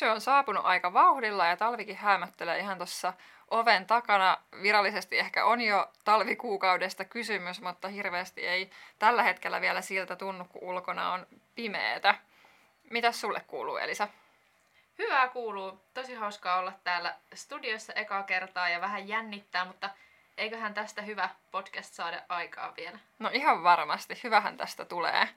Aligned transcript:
Syksy 0.00 0.12
on 0.12 0.20
saapunut 0.20 0.66
aika 0.66 0.92
vauhdilla 0.92 1.46
ja 1.46 1.56
talvikin 1.56 1.96
häämättelee 1.96 2.58
ihan 2.58 2.76
tuossa 2.76 3.12
oven 3.50 3.86
takana. 3.86 4.38
Virallisesti 4.62 5.18
ehkä 5.18 5.44
on 5.44 5.60
jo 5.60 5.90
talvikuukaudesta 6.04 7.04
kysymys, 7.04 7.60
mutta 7.60 7.88
hirveästi 7.88 8.46
ei 8.46 8.70
tällä 8.98 9.22
hetkellä 9.22 9.60
vielä 9.60 9.80
siltä 9.80 10.16
tunnu, 10.16 10.44
kun 10.44 10.62
ulkona 10.62 11.12
on 11.12 11.26
pimeetä. 11.54 12.14
Mitäs 12.90 13.20
sulle 13.20 13.40
kuuluu, 13.46 13.76
Elisa? 13.76 14.08
Hyvää 14.98 15.28
kuuluu. 15.28 15.80
Tosi 15.94 16.14
hauskaa 16.14 16.58
olla 16.58 16.72
täällä 16.84 17.14
studiossa 17.34 17.92
ekaa 17.92 18.22
kertaa 18.22 18.68
ja 18.68 18.80
vähän 18.80 19.08
jännittää, 19.08 19.64
mutta 19.64 19.90
eiköhän 20.38 20.74
tästä 20.74 21.02
hyvä 21.02 21.28
podcast 21.50 21.94
saada 21.94 22.22
aikaa 22.28 22.72
vielä. 22.76 22.98
No 23.18 23.30
ihan 23.32 23.62
varmasti. 23.62 24.20
Hyvähän 24.24 24.56
tästä 24.56 24.84
tulee. 24.84 25.28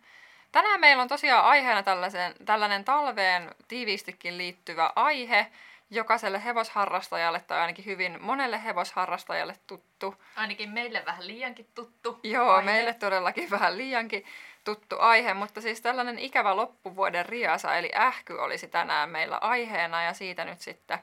Tänään 0.53 0.79
meillä 0.79 1.01
on 1.01 1.07
tosiaan 1.07 1.45
aiheena 1.45 1.83
tällaisen, 1.83 2.35
tällainen 2.45 2.85
talveen 2.85 3.55
tiiviistikin 3.67 4.37
liittyvä 4.37 4.93
aihe, 4.95 5.51
jokaiselle 5.89 6.43
hevosharrastajalle 6.43 7.39
tai 7.39 7.59
ainakin 7.59 7.85
hyvin 7.85 8.17
monelle 8.21 8.63
hevosharrastajalle 8.63 9.55
tuttu. 9.67 10.15
Ainakin 10.35 10.69
meille 10.69 11.03
vähän 11.05 11.27
liiankin 11.27 11.67
tuttu 11.75 12.19
Joo, 12.23 12.51
aihe. 12.51 12.65
meille 12.65 12.93
todellakin 12.93 13.49
vähän 13.49 13.77
liiankin 13.77 14.25
tuttu 14.63 14.95
aihe, 14.99 15.33
mutta 15.33 15.61
siis 15.61 15.81
tällainen 15.81 16.19
ikävä 16.19 16.55
loppuvuoden 16.55 17.25
riasa, 17.25 17.75
eli 17.75 17.91
ähky 17.95 18.33
olisi 18.33 18.67
tänään 18.67 19.09
meillä 19.09 19.37
aiheena 19.37 20.03
ja 20.03 20.13
siitä 20.13 20.45
nyt 20.45 20.61
sitten 20.61 20.99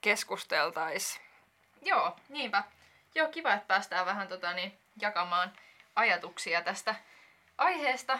keskusteltaisiin. 0.00 1.24
Joo, 1.82 2.16
niinpä. 2.28 2.64
Joo, 3.14 3.28
kiva, 3.28 3.52
että 3.52 3.66
päästään 3.66 4.06
vähän 4.06 4.28
tota, 4.28 4.52
niin, 4.52 4.78
jakamaan 5.00 5.52
ajatuksia 5.96 6.62
tästä 6.62 6.94
aiheesta, 7.58 8.18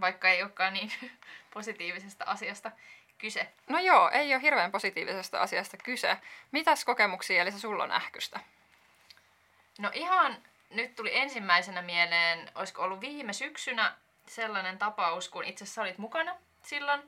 vaikka 0.00 0.28
ei 0.28 0.42
olekaan 0.42 0.72
niin 0.72 0.92
positiivisesta 1.54 2.24
asiasta 2.24 2.72
kyse. 3.18 3.48
No 3.68 3.78
joo, 3.78 4.10
ei 4.10 4.34
ole 4.34 4.42
hirveän 4.42 4.72
positiivisesta 4.72 5.40
asiasta 5.40 5.76
kyse. 5.76 6.16
Mitäs 6.52 6.84
kokemuksia 6.84 7.42
eli 7.42 7.52
sulla 7.52 7.84
on 7.84 7.92
ähkystä? 7.92 8.40
No 9.78 9.90
ihan 9.94 10.36
nyt 10.70 10.96
tuli 10.96 11.16
ensimmäisenä 11.16 11.82
mieleen, 11.82 12.50
olisiko 12.54 12.82
ollut 12.82 13.00
viime 13.00 13.32
syksynä 13.32 13.94
sellainen 14.26 14.78
tapaus, 14.78 15.28
kun 15.28 15.44
itse 15.44 15.64
asiassa 15.64 15.82
olit 15.82 15.98
mukana 15.98 16.36
silloin. 16.62 17.02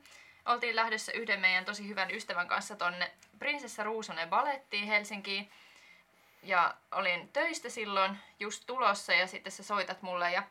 Oltiin 0.45 0.75
lähdössä 0.75 1.11
yhden 1.11 1.39
meidän 1.39 1.65
tosi 1.65 1.87
hyvän 1.87 2.11
ystävän 2.11 2.47
kanssa 2.47 2.75
tonne 2.75 3.11
Prinsessa 3.39 3.83
Ruusunen 3.83 4.29
balettiin 4.29 4.87
Helsinkiin. 4.87 5.51
Ja 6.43 6.73
olin 6.91 7.29
töistä 7.33 7.69
silloin 7.69 8.19
just 8.39 8.63
tulossa 8.65 9.13
ja 9.13 9.27
sitten 9.27 9.51
sä 9.51 9.63
soitat 9.63 10.01
mulle 10.01 10.31
ja... 10.31 10.43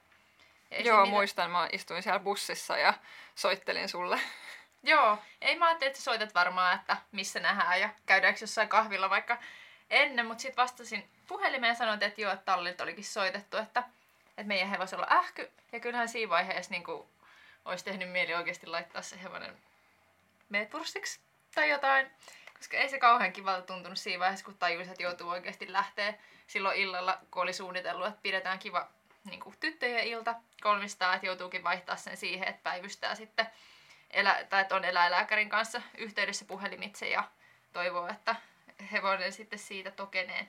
ei 0.71 0.85
Joo, 0.85 1.05
siinä- 1.05 1.17
muistan, 1.17 1.51
mä 1.51 1.69
istuin 1.73 2.03
siellä 2.03 2.21
bussissa 2.21 2.77
ja 2.77 2.95
soittelin 3.35 3.89
sulle. 3.89 4.21
Joo, 4.83 5.19
ei 5.41 5.59
mä 5.59 5.67
ajattelin, 5.67 5.91
että 5.91 6.03
soitat 6.03 6.35
varmaan, 6.35 6.75
että 6.75 6.97
missä 7.13 7.41
nähdään 7.41 7.81
ja 7.81 7.89
käydäänkö 8.07 8.41
jossain 8.43 8.69
kahvilla 8.69 9.11
vaikka 9.11 9.39
ennen, 9.91 10.27
mutta 10.27 10.43
sitten 10.43 10.63
vastasin 10.63 11.11
puhelimeen 11.27 11.71
ja 11.71 11.75
sanoin, 11.75 12.03
että 12.03 12.21
joo, 12.21 12.33
että 12.33 12.45
tallilta 12.45 12.85
olikin 12.85 13.05
soitettu, 13.05 13.57
että, 13.57 13.81
että 14.29 14.45
meidän 14.45 14.69
hevosella 14.71 15.07
on 15.07 15.17
ähky. 15.17 15.51
Ja 15.73 15.81
kyllähän 15.81 16.09
siinä 16.09 16.31
vaiheessa 16.31 16.71
niin 16.71 16.85
kuin, 16.85 17.09
olisi 17.65 17.85
tehnyt 17.85 18.11
mieli 18.11 18.35
oikeasti 18.35 18.67
laittaa 18.67 19.03
se 19.03 19.23
hevonen 19.23 19.59
meetpurstiksi 20.49 21.21
tai 21.55 21.71
jotain. 21.71 22.11
Koska 22.57 22.77
ei 22.77 22.89
se 22.89 22.99
kauhean 22.99 23.33
kivalta 23.33 23.67
tuntunut 23.67 23.99
siinä 23.99 24.21
vaiheessa, 24.21 24.45
kun 24.45 24.59
tajusi, 24.59 24.91
että 24.91 25.03
joutuu 25.03 25.29
oikeasti 25.29 25.73
lähteä 25.73 26.15
silloin 26.47 26.77
illalla, 26.77 27.19
kun 27.31 27.43
oli 27.43 27.53
suunnitellut, 27.53 28.07
että 28.07 28.21
pidetään 28.23 28.59
kiva 28.59 28.89
niin 29.25 29.41
kuin 29.41 29.55
tyttöjen 29.61 30.07
ilta 30.07 30.35
kolmistaan, 30.63 31.15
että 31.15 31.27
joutuukin 31.27 31.65
vaihtaa 31.65 31.97
sen 31.97 32.17
siihen, 32.17 32.49
että 32.49 32.63
päivystää 32.63 33.15
sitten 33.15 33.47
elä, 34.11 34.45
tai 34.49 34.61
että 34.61 34.77
on 34.77 34.85
eläinlääkärin 34.85 35.49
kanssa 35.49 35.83
yhteydessä 35.99 36.45
puhelimitse 36.45 37.09
ja 37.09 37.25
toivoo, 37.73 38.09
että 38.09 38.37
hevonen 38.93 39.33
sitten 39.33 39.59
siitä 39.59 39.91
tokenee. 39.91 40.49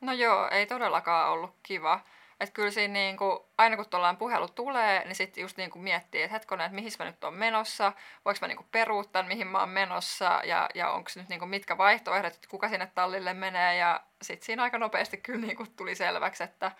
No 0.00 0.12
joo, 0.12 0.48
ei 0.50 0.66
todellakaan 0.66 1.30
ollut 1.30 1.54
kiva. 1.62 2.00
Että 2.40 2.52
kyllä 2.52 2.70
siinä 2.70 2.94
niinku, 2.94 3.48
aina 3.58 3.76
kun 3.76 3.88
tuollainen 3.88 4.18
puhelu 4.18 4.48
tulee, 4.48 5.04
niin 5.04 5.14
sitten 5.14 5.42
just 5.42 5.56
niinku 5.56 5.78
miettii, 5.78 6.22
että 6.22 6.32
hetkonen, 6.32 6.66
että 6.66 6.74
mihin 6.74 6.92
mä 6.98 7.04
nyt 7.04 7.24
on 7.24 7.34
menossa, 7.34 7.92
voiko 8.24 8.38
mä 8.40 8.48
niinku 8.48 8.66
peruuttaa, 8.72 9.22
mihin 9.22 9.46
mä 9.46 9.60
oon 9.60 9.68
menossa, 9.68 10.40
ja, 10.44 10.68
ja 10.74 10.90
onko 10.90 11.10
nyt 11.14 11.28
niinku 11.28 11.46
mitkä 11.46 11.78
vaihtoehdot, 11.78 12.34
että 12.34 12.48
kuka 12.48 12.68
sinne 12.68 12.86
tallille 12.94 13.34
menee, 13.34 13.76
ja 13.76 14.00
sitten 14.22 14.46
siinä 14.46 14.62
aika 14.62 14.78
nopeasti 14.78 15.16
kyllä 15.16 15.46
niinku 15.46 15.66
tuli 15.76 15.94
selväksi, 15.94 16.42
että 16.44 16.72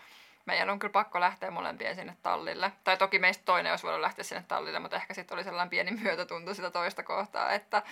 meidän 0.47 0.71
on 0.71 0.79
kyllä 0.79 0.93
pakko 0.93 1.21
lähteä 1.21 1.51
molempien 1.51 1.95
sinne 1.95 2.17
tallille. 2.23 2.73
Tai 2.85 2.97
toki 2.97 3.19
meistä 3.19 3.45
toinen 3.45 3.73
olisi 3.73 3.85
voinut 3.85 4.01
lähteä 4.01 4.25
sinne 4.25 4.45
tallille, 4.49 4.79
mutta 4.79 4.97
ehkä 4.97 5.15
sitten 5.15 5.35
oli 5.35 5.45
sellainen 5.45 5.71
pieni 5.71 5.91
myötätunto 5.91 6.55
sitä 6.55 6.71
toista 6.71 7.03
kohtaa, 7.03 7.53
että 7.53 7.83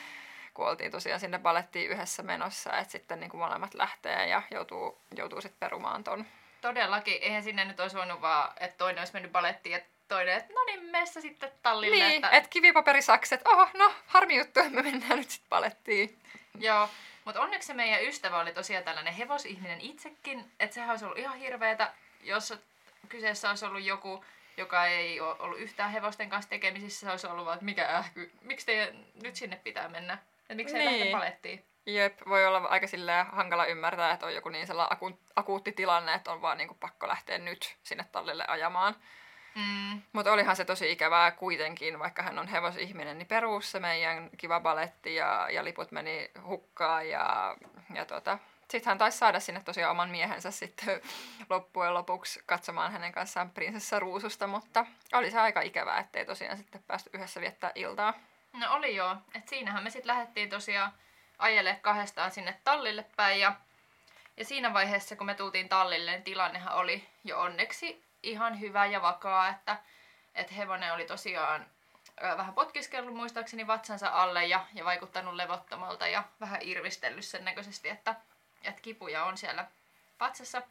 kun 0.54 0.68
oltiin 0.68 0.90
tosiaan 0.90 1.20
sinne 1.20 1.38
balettiin 1.38 1.90
yhdessä 1.90 2.22
menossa, 2.22 2.76
että 2.76 2.92
sitten 2.92 3.20
niin 3.20 3.30
kuin 3.30 3.40
molemmat 3.40 3.74
lähtee 3.74 4.28
ja 4.28 4.42
joutuu, 4.50 4.98
joutuu 5.16 5.40
sitten 5.40 5.60
perumaan 5.60 6.04
ton. 6.04 6.26
Todellakin, 6.60 7.18
eihän 7.22 7.42
sinne 7.42 7.64
nyt 7.64 7.80
olisi 7.80 7.96
voinut 7.96 8.20
vaan, 8.20 8.52
että 8.60 8.78
toinen 8.78 8.98
olisi 8.98 9.12
mennyt 9.12 9.32
balettiin 9.32 9.72
ja 9.72 9.80
toinen, 10.08 10.36
että 10.36 10.52
no 10.54 10.64
niin, 10.64 10.84
messä 10.84 11.20
sitten 11.20 11.52
tallille. 11.62 11.96
Niin, 11.96 12.14
että... 12.24 12.36
että 12.36 12.50
kivipaperisakset, 12.50 13.46
oho, 13.46 13.68
no 13.74 13.92
harmi 14.06 14.36
juttu, 14.36 14.60
me 14.70 14.82
mennään 14.82 15.18
nyt 15.18 15.30
sitten 15.30 15.48
balettiin. 15.48 16.18
Joo, 16.58 16.88
mutta 17.24 17.40
onneksi 17.40 17.66
se 17.66 17.74
meidän 17.74 18.04
ystävä 18.04 18.38
oli 18.38 18.52
tosiaan 18.52 18.84
tällainen 18.84 19.14
hevosihminen 19.14 19.80
itsekin, 19.80 20.52
että 20.60 20.74
sehän 20.74 20.90
olisi 20.90 21.04
ollut 21.04 21.18
ihan 21.18 21.38
hirveetä, 21.38 21.92
jos 22.22 22.54
kyseessä 23.08 23.48
olisi 23.48 23.64
ollut 23.64 23.82
joku, 23.82 24.24
joka 24.56 24.86
ei 24.86 25.20
ole 25.20 25.36
ollut 25.38 25.58
yhtään 25.58 25.90
hevosten 25.90 26.30
kanssa 26.30 26.48
tekemisissä, 26.50 27.06
se 27.06 27.10
olisi 27.10 27.26
ollut 27.26 27.44
vaan, 27.44 27.54
että 27.54 27.64
mikä 27.64 27.96
ähky, 27.96 28.30
miksi 28.42 28.66
teidän 28.66 29.04
nyt 29.22 29.36
sinne 29.36 29.56
pitää 29.56 29.88
mennä, 29.88 30.18
että 30.40 30.54
miksi 30.54 30.76
ei 30.76 30.86
Niin. 30.86 30.98
lähde 31.00 31.12
balettiin. 31.12 31.64
Jep, 31.86 32.18
voi 32.28 32.46
olla 32.46 32.58
aika 32.68 32.86
silleen 32.86 33.26
hankala 33.26 33.66
ymmärtää, 33.66 34.12
että 34.12 34.26
on 34.26 34.34
joku 34.34 34.48
niin 34.48 34.66
sellainen 34.66 34.92
aku- 34.98 35.18
akuutti 35.36 35.72
tilanne, 35.72 36.14
että 36.14 36.32
on 36.32 36.42
vaan 36.42 36.58
niinku 36.58 36.74
pakko 36.80 37.08
lähteä 37.08 37.38
nyt 37.38 37.76
sinne 37.82 38.04
tallille 38.12 38.44
ajamaan. 38.48 38.94
Mm, 39.54 40.02
Mutta 40.12 40.32
olihan 40.32 40.56
se 40.56 40.64
tosi 40.64 40.92
ikävää 40.92 41.30
kuitenkin, 41.30 41.98
vaikka 41.98 42.22
hän 42.22 42.38
on 42.38 42.48
hevosihminen, 42.48 43.18
niin 43.18 43.26
peruus 43.28 43.70
se 43.72 43.80
meidän 43.80 44.30
kiva 44.36 44.60
baletti 44.60 45.14
ja, 45.14 45.46
ja 45.50 45.64
liput 45.64 45.90
meni 45.92 46.30
hukkaan 46.42 47.08
ja, 47.08 47.56
ja 47.94 48.04
tota, 48.04 48.38
sitten 48.70 48.90
hän 48.90 48.98
taisi 48.98 49.18
saada 49.18 49.40
sinne 49.40 49.62
tosiaan 49.64 49.90
oman 49.90 50.10
miehensä 50.10 50.50
sitten 50.50 51.00
loppujen 51.50 51.94
lopuksi 51.94 52.42
katsomaan 52.46 52.92
hänen 52.92 53.12
kanssaan 53.12 53.50
prinsessa 53.50 54.00
Ruususta, 54.00 54.46
mutta 54.46 54.86
oli 55.12 55.30
se 55.30 55.40
aika 55.40 55.60
ikävää, 55.60 55.98
ettei 55.98 56.26
tosiaan 56.26 56.56
sitten 56.56 56.82
päästy 56.82 57.10
yhdessä 57.12 57.40
viettää 57.40 57.72
iltaa. 57.74 58.14
no 58.52 58.72
oli 58.72 58.96
joo, 58.96 59.16
että 59.34 59.50
siinähän 59.50 59.82
me 59.82 59.90
sitten 59.90 60.06
lähdettiin 60.06 60.50
tosiaan 60.50 60.92
ajelle 61.38 61.78
kahdestaan 61.82 62.30
sinne 62.30 62.60
tallille 62.64 63.06
päin 63.16 63.40
ja, 63.40 63.52
ja 64.36 64.44
siinä 64.44 64.74
vaiheessa, 64.74 65.16
kun 65.16 65.26
me 65.26 65.34
tultiin 65.34 65.68
tallille, 65.68 66.10
niin 66.10 66.22
tilannehan 66.22 66.74
oli 66.74 67.08
jo 67.24 67.40
onneksi 67.40 68.04
ihan 68.22 68.60
hyvä 68.60 68.86
ja 68.86 69.02
vakaa, 69.02 69.48
että, 69.48 69.76
että 70.34 70.54
hevonen 70.54 70.94
oli 70.94 71.04
tosiaan 71.04 71.66
vähän 72.22 72.54
potkiskellut 72.54 73.14
muistaakseni 73.14 73.66
vatsansa 73.66 74.08
alle 74.08 74.46
ja, 74.46 74.66
ja 74.74 74.84
vaikuttanut 74.84 75.34
levottomalta 75.34 76.06
ja 76.06 76.24
vähän 76.40 76.58
irvistellyt 76.62 77.24
sen 77.24 77.44
näköisesti, 77.44 77.88
että, 77.88 78.14
että 78.64 78.82
kipuja 78.82 79.24
on 79.24 79.38
siellä 79.38 79.64
vatsassa. 80.20 80.62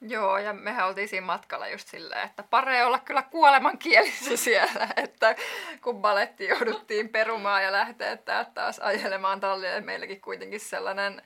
Joo, 0.00 0.38
ja 0.38 0.52
mehän 0.52 0.86
oltiin 0.86 1.08
siinä 1.08 1.26
matkalla 1.26 1.68
just 1.68 1.88
silleen, 1.88 2.24
että 2.26 2.42
paree 2.42 2.84
olla 2.84 2.98
kyllä 2.98 3.22
kuolemankielissä 3.22 4.36
siellä, 4.44 4.88
että 4.96 5.36
kun 5.82 6.00
baletti 6.02 6.46
jouduttiin 6.48 7.08
perumaan 7.08 7.64
ja 7.64 7.72
lähteä 7.72 8.16
täältä 8.16 8.50
taas 8.54 8.78
ajelemaan 8.78 9.40
tallille, 9.40 9.80
meilläkin 9.80 10.20
kuitenkin 10.20 10.60
sellainen 10.60 11.22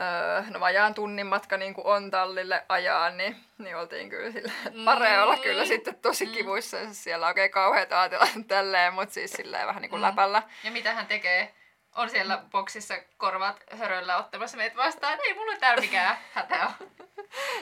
öö, 0.00 0.42
no 0.50 0.60
vajaan 0.60 0.94
tunnin 0.94 1.26
matka 1.26 1.56
niin 1.56 1.74
kuin 1.74 1.86
on 1.86 2.10
tallille 2.10 2.64
ajaa, 2.68 3.10
niin, 3.10 3.36
niin 3.58 3.76
oltiin 3.76 4.10
kyllä 4.10 4.30
silleen, 4.32 4.56
että 4.66 4.80
paree 4.84 5.22
olla 5.22 5.36
kyllä 5.36 5.62
Mm. 5.62 5.68
sitten 5.68 5.94
tosi 5.94 6.26
kivuissa, 6.26 6.76
siellä 6.94 7.26
on 7.26 7.30
oikein 7.30 7.50
kauheat 7.50 7.92
ajatella 7.92 8.26
tälleen, 8.48 8.94
mutta 8.94 9.14
siis 9.14 9.32
silleen 9.32 9.66
vähän 9.66 9.82
niin 9.82 9.90
kuin 9.90 10.00
Mm. 10.00 10.06
läpällä. 10.06 10.42
Ja 10.64 10.70
mitä 10.70 10.94
hän 10.94 11.06
tekee? 11.06 11.54
On 11.96 12.10
siellä 12.10 12.42
boksissa 12.50 12.94
korvat 13.16 13.64
höröllä 13.70 14.16
ottamassa 14.16 14.56
meitä 14.56 14.76
vastaan. 14.76 15.18
Ei 15.24 15.34
mulla 15.34 15.56
täällä 15.56 15.80
mikään 15.80 16.18
hätä 16.32 16.66
ole. 16.66 16.90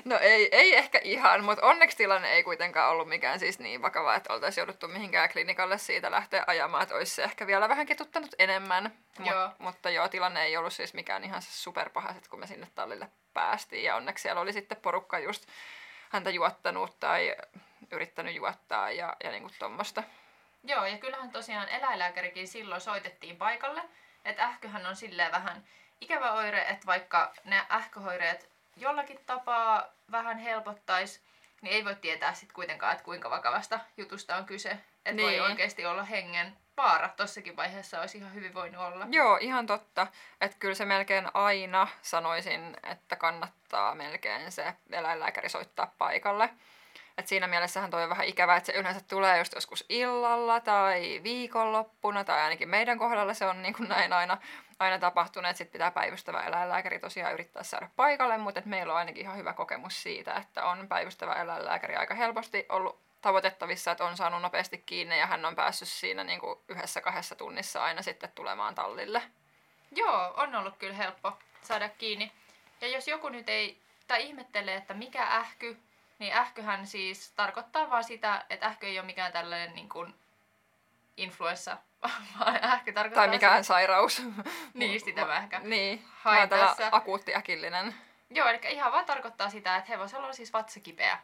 No 0.05 0.19
ei, 0.19 0.49
ei 0.53 0.77
ehkä 0.77 1.01
ihan, 1.03 1.45
mutta 1.45 1.67
onneksi 1.67 1.97
tilanne 1.97 2.33
ei 2.33 2.43
kuitenkaan 2.43 2.91
ollut 2.91 3.09
mikään 3.09 3.39
siis 3.39 3.59
niin 3.59 3.83
vakava, 3.83 4.15
että 4.15 4.33
oltaisiin 4.33 4.63
jouduttu 4.63 4.89
mihinkään 4.89 5.31
klinikalle 5.31 5.79
siitä 5.79 6.11
lähteä 6.11 6.45
ajamaan, 6.47 6.83
että 6.83 6.95
olisi 6.95 7.15
se 7.15 7.23
ehkä 7.23 7.47
vielä 7.47 7.69
vähän 7.69 7.87
ketuttanut 7.87 8.35
enemmän. 8.39 8.99
Joo. 9.25 9.49
Mut, 9.49 9.59
mutta 9.59 9.91
joo, 9.91 10.09
tilanne 10.09 10.43
ei 10.43 10.57
ollut 10.57 10.73
siis 10.73 10.95
mikään 10.95 11.25
ihan 11.25 11.43
superpaha, 11.43 12.15
kun 12.31 12.41
me 12.41 12.47
sinne 12.47 12.69
tallille 12.75 13.09
päästiin. 13.35 13.85
Ja 13.85 13.97
onneksi 13.97 14.23
siellä 14.23 14.41
oli 14.41 14.53
sitten 14.53 14.79
porukka 14.83 15.19
just 15.19 15.47
häntä 16.11 16.31
juottanut 16.31 17.01
tai 17.01 17.37
yrittänyt 17.91 18.35
juottaa 18.35 18.91
ja, 18.91 19.17
ja 19.25 19.31
niinku 19.31 19.51
tuommoista. 19.59 20.03
Joo, 20.65 20.87
ja 20.87 20.99
kyllähän 20.99 21.31
tosiaan 21.31 21.69
eläinlääkärikin 21.69 22.49
silloin 22.49 22.81
soitettiin 22.81 23.37
paikalle, 23.37 23.83
että 24.25 24.45
ähköhän 24.45 24.87
on 24.87 24.97
silleen 24.97 25.33
vähän 25.33 25.65
ikävä 26.01 26.33
oire, 26.33 26.63
että 26.63 26.87
vaikka 26.87 27.33
ne 27.45 27.63
ähköhoireet 27.71 28.51
jollakin 28.77 29.19
tapaa 29.27 29.85
vähän 30.11 30.39
helpottaisi, 30.39 31.21
niin 31.63 31.75
ei 31.75 31.85
voi 31.85 31.95
tietää 31.95 32.35
sitten 32.35 32.55
kuitenkaan, 32.55 32.93
että 32.93 33.05
kuinka 33.05 33.31
vakavasta 33.31 33.81
jutusta 33.97 34.37
on 34.37 34.45
kyse. 34.45 34.71
Että 34.71 35.13
niin. 35.13 35.29
voi 35.29 35.41
oikeasti 35.41 35.87
olla 35.87 36.03
hengen 36.03 36.57
vaara. 36.77 37.09
Tossakin 37.09 37.57
vaiheessa 37.57 38.01
olisi 38.01 38.19
ihan 38.19 38.35
hyvin 38.35 38.55
voinut 38.55 38.83
olla. 38.83 39.07
Joo, 39.11 39.39
ihan 39.41 39.67
totta. 39.67 40.07
Että 40.41 40.57
kyllä 40.59 40.75
se 40.75 40.85
melkein 40.85 41.29
aina 41.35 41.89
sanoisin, 42.03 42.77
että 42.83 43.17
kannattaa 43.17 43.95
melkein 43.95 44.53
se 44.53 44.75
eläinlääkäri 44.91 45.49
soittaa 45.49 45.95
paikalle. 45.99 46.51
Et 47.19 47.29
siinä 47.29 47.47
mielessähän 47.47 47.91
toi 47.91 48.03
on 48.03 48.09
vähän 48.09 48.27
ikävää, 48.27 48.57
että 48.57 48.73
se 48.73 48.79
yleensä 48.79 49.01
tulee 49.09 49.39
just 49.39 49.55
joskus 49.55 49.85
illalla 49.89 50.61
tai 50.61 51.21
viikonloppuna, 51.23 52.25
tai 52.25 52.41
ainakin 52.41 52.69
meidän 52.69 52.99
kohdalla 52.99 53.35
se 53.35 53.47
on 53.47 53.63
niin 53.63 53.75
kuin 53.75 53.89
näin 53.89 54.13
aina, 54.13 54.39
aina 54.79 54.99
tapahtunut, 54.99 55.51
että 55.51 55.59
sit 55.59 55.73
pitää 55.73 55.91
päivystävä 55.91 56.43
eläinlääkäri 56.43 56.99
tosiaan 56.99 57.35
yrittää 57.35 57.63
saada 57.63 57.91
paikalle, 57.97 58.39
mutta 58.39 58.61
et 58.61 58.67
meillä 58.67 58.93
on 58.93 58.99
ainakin 58.99 59.23
ihan 59.23 59.37
hyvä 59.37 59.53
kokemus 59.53 60.03
siitä, 60.03 60.35
että 60.37 60.65
on 60.65 60.89
päivystävä 60.89 61.35
eläinlääkäri 61.35 61.97
aika 61.97 62.15
helposti 62.15 62.67
ollut 62.69 63.01
tavoitettavissa, 63.21 63.91
että 63.91 64.05
on 64.05 64.17
saanut 64.17 64.43
nopeasti 64.43 64.79
kiinni 64.79 65.19
ja 65.19 65.27
hän 65.27 65.45
on 65.45 65.57
päässyt 65.57 65.89
siinä 65.89 66.25
niin 66.25 66.41
kuin 66.41 66.59
yhdessä 66.69 67.01
kahdessa 67.01 67.35
tunnissa 67.35 67.85
aina 67.85 68.03
sitten 68.03 68.33
tulemaan 68.35 68.75
tallille. 68.75 69.23
Joo, 69.97 70.35
on 70.37 70.55
ollut 70.55 70.77
kyllä 70.77 70.95
helppo 70.95 71.33
saada 71.63 71.89
kiinni. 71.89 72.33
Ja 72.81 72.89
jos 72.89 73.09
joku 73.09 73.29
nyt 73.29 73.49
ei, 73.49 73.79
tai 74.07 74.23
ihmettelee, 74.23 74.77
että 74.77 74.95
mikä 74.95 75.23
ähky, 75.23 75.77
niin 76.19 76.37
ähkyhän 76.37 76.87
siis 76.87 77.33
tarkoittaa 77.33 77.91
vaan 77.91 78.05
sitä, 78.05 78.45
että 78.51 78.67
ähky 78.67 78.87
ei 78.87 78.99
ole 78.99 79.07
mikään 79.07 79.33
tällainen 79.33 79.75
niin 79.75 79.89
kuin 79.89 80.15
influenssa, 81.17 81.77
vaan 82.41 82.65
ähky 82.65 82.93
tarkoittaa 82.93 83.25
Tai 83.27 83.35
mikään 83.37 83.65
sairaus. 83.65 84.23
Niin, 84.75 85.01
sitä 85.01 85.27
vähän 85.27 85.43
ehkä 85.43 85.59
Niin, 85.59 86.05
hain 86.15 86.49
tässä. 86.49 86.89
akuutti 86.93 87.35
äkillinen. 87.35 87.95
Joo, 88.31 88.49
eli 88.49 88.61
ihan 88.69 88.93
vaan 88.93 89.05
tarkoittaa 89.05 89.51
sitä, 89.51 89.77
että 89.77 89.93
hevosella 89.93 90.27
on 90.27 90.35
siis 90.35 90.53
vatsa 90.53 90.81
kipeä. 90.81 91.19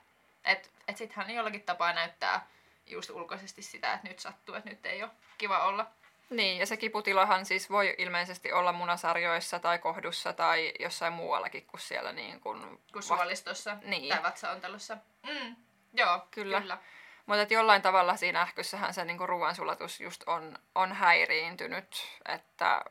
Että 0.44 0.68
et 0.88 0.96
sit 0.96 1.12
hän 1.12 1.30
jollakin 1.30 1.62
tapaa 1.62 1.92
näyttää 1.92 2.46
just 2.86 3.10
ulkoisesti 3.10 3.62
sitä, 3.62 3.92
että 3.92 4.08
nyt 4.08 4.18
sattuu, 4.18 4.54
että 4.54 4.70
nyt 4.70 4.86
ei 4.86 5.02
ole 5.02 5.10
kiva 5.38 5.64
olla. 5.64 5.86
Niin, 6.30 6.58
ja 6.58 6.66
se 6.66 6.76
kiputilahan 6.76 7.46
siis 7.46 7.70
voi 7.70 7.94
ilmeisesti 7.98 8.52
olla 8.52 8.72
munasarjoissa 8.72 9.58
tai 9.58 9.78
kohdussa 9.78 10.32
tai 10.32 10.72
jossain 10.80 11.12
muuallakin 11.12 11.66
kuin 11.66 11.80
siellä 11.80 12.12
niin 12.12 12.40
kuin... 12.40 12.80
Kun 12.92 13.02
suolistossa 13.02 13.76
Niin. 13.82 14.08
tai 14.08 14.22
vatsaontelussa. 14.22 14.96
Mm, 15.26 15.56
joo, 15.94 16.20
Kyllä. 16.30 16.60
kyllä. 16.60 16.78
Mutta 17.26 17.54
jollain 17.54 17.82
tavalla 17.82 18.16
siinä 18.16 18.40
ähkyssähän 18.40 18.94
se 18.94 19.04
niinku 19.04 19.26
ruoansulatus 19.26 20.00
just 20.00 20.22
on, 20.26 20.58
on 20.74 20.92
häiriintynyt, 20.92 22.06
että 22.28 22.84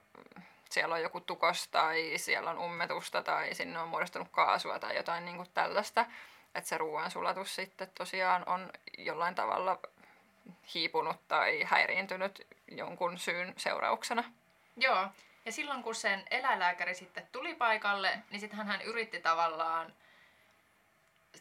siellä 0.70 0.96
on 0.96 1.02
joku 1.02 1.22
tukos 1.22 1.68
tai 1.68 2.14
siellä 2.16 2.50
on 2.50 2.60
ummetusta 2.60 3.24
tai 3.24 3.54
sinne 3.54 3.80
on 3.80 3.88
muodostunut 3.88 4.28
kaasua 4.32 4.80
tai 4.80 4.96
jotain 4.96 5.26
niinku 5.26 5.46
tällaista. 5.54 6.06
Että 6.56 6.70
se 6.70 6.78
ruoansulatus 6.78 7.56
sitten 7.56 7.92
tosiaan 7.98 8.44
on 8.46 8.72
jollain 8.98 9.36
tavalla 9.36 9.80
hiipunut 10.74 11.28
tai 11.28 11.64
häiriintynyt 11.64 12.48
jonkun 12.72 13.18
syyn 13.20 13.54
seurauksena. 13.58 14.24
Joo, 14.78 15.08
ja 15.46 15.52
silloin 15.52 15.84
kun 15.84 15.96
sen 15.96 16.24
eläinlääkäri 16.32 16.96
sitten 16.96 17.28
tuli 17.32 17.56
paikalle, 17.56 18.20
niin 18.30 18.40
sitten 18.40 18.66
hän 18.66 18.82
yritti 18.82 19.20
tavallaan 19.22 19.94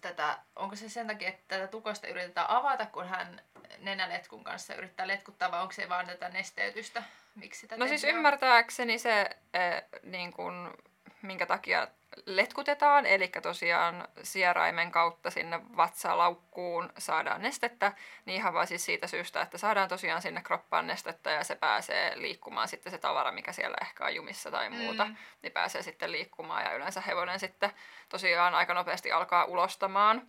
tätä, 0.00 0.38
onko 0.56 0.76
se 0.76 0.88
sen 0.88 1.06
takia, 1.06 1.28
että 1.28 1.42
tätä 1.48 1.66
tukosta 1.66 2.06
yritetään 2.06 2.50
avata, 2.50 2.86
kun 2.86 3.08
hän 3.08 3.42
nenäletkun 3.78 4.44
kanssa 4.44 4.74
yrittää 4.74 5.06
letkuttaa, 5.08 5.50
vai 5.50 5.60
onko 5.60 5.72
se 5.72 5.88
vaan 5.88 6.06
tätä 6.06 6.28
nesteytystä? 6.28 7.02
Miksi 7.34 7.60
sitä 7.60 7.76
No 7.76 7.86
siis 7.86 8.00
tehdään? 8.00 8.16
ymmärtääkseni 8.16 8.98
se, 8.98 9.20
eh, 9.54 9.82
niin 10.02 10.32
kun, 10.32 10.74
minkä 11.22 11.46
takia 11.46 11.88
letkutetaan, 12.26 13.06
eli 13.06 13.28
tosiaan 13.28 14.08
sieraimen 14.22 14.90
kautta 14.90 15.30
sinne 15.30 15.60
vatsalaukkuun 15.76 16.92
saadaan 16.98 17.42
nestettä, 17.42 17.92
niin 18.24 18.36
ihan 18.36 18.54
vaan 18.54 18.66
siis 18.66 18.84
siitä 18.84 19.06
syystä, 19.06 19.40
että 19.42 19.58
saadaan 19.58 19.88
tosiaan 19.88 20.22
sinne 20.22 20.42
kroppaan 20.42 20.86
nestettä 20.86 21.30
ja 21.30 21.44
se 21.44 21.54
pääsee 21.54 22.12
liikkumaan 22.20 22.68
sitten 22.68 22.92
se 22.92 22.98
tavara, 22.98 23.32
mikä 23.32 23.52
siellä 23.52 23.76
ehkä 23.80 24.04
on 24.04 24.14
jumissa 24.14 24.50
tai 24.50 24.70
muuta, 24.70 25.04
Mm. 25.04 25.16
niin 25.42 25.52
pääsee 25.52 25.82
sitten 25.82 26.12
liikkumaan 26.12 26.64
ja 26.64 26.72
yleensä 26.72 27.00
hevonen 27.00 27.40
sitten 27.40 27.70
tosiaan 28.08 28.54
aika 28.54 28.74
nopeasti 28.74 29.12
alkaa 29.12 29.44
ulostamaan. 29.44 30.28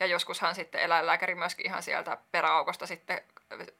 Ja 0.00 0.06
joskushan 0.06 0.54
sitten 0.54 0.80
eläinlääkäri 0.80 1.34
myöskin 1.34 1.66
ihan 1.66 1.82
sieltä 1.82 2.18
peräaukosta 2.30 2.86
sitten 2.86 3.20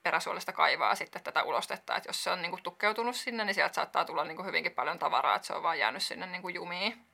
peräsuolesta 0.02 0.52
kaivaa 0.52 0.94
sitten 0.94 1.22
tätä 1.22 1.42
ulostetta, 1.42 1.96
että 1.96 2.08
jos 2.08 2.24
se 2.24 2.30
on 2.30 2.42
niinku 2.42 2.58
tukkeutunut 2.62 3.16
sinne, 3.16 3.44
niin 3.44 3.54
sieltä 3.54 3.74
saattaa 3.74 4.04
tulla 4.04 4.24
niinku 4.24 4.42
hyvinkin 4.44 4.72
paljon 4.72 4.98
tavaraa, 4.98 5.34
että 5.36 5.46
se 5.46 5.54
on 5.54 5.62
vaan 5.62 5.78
jäänyt 5.78 6.02
sinne 6.02 6.26
niinku 6.26 6.48
jumiin. 6.48 7.04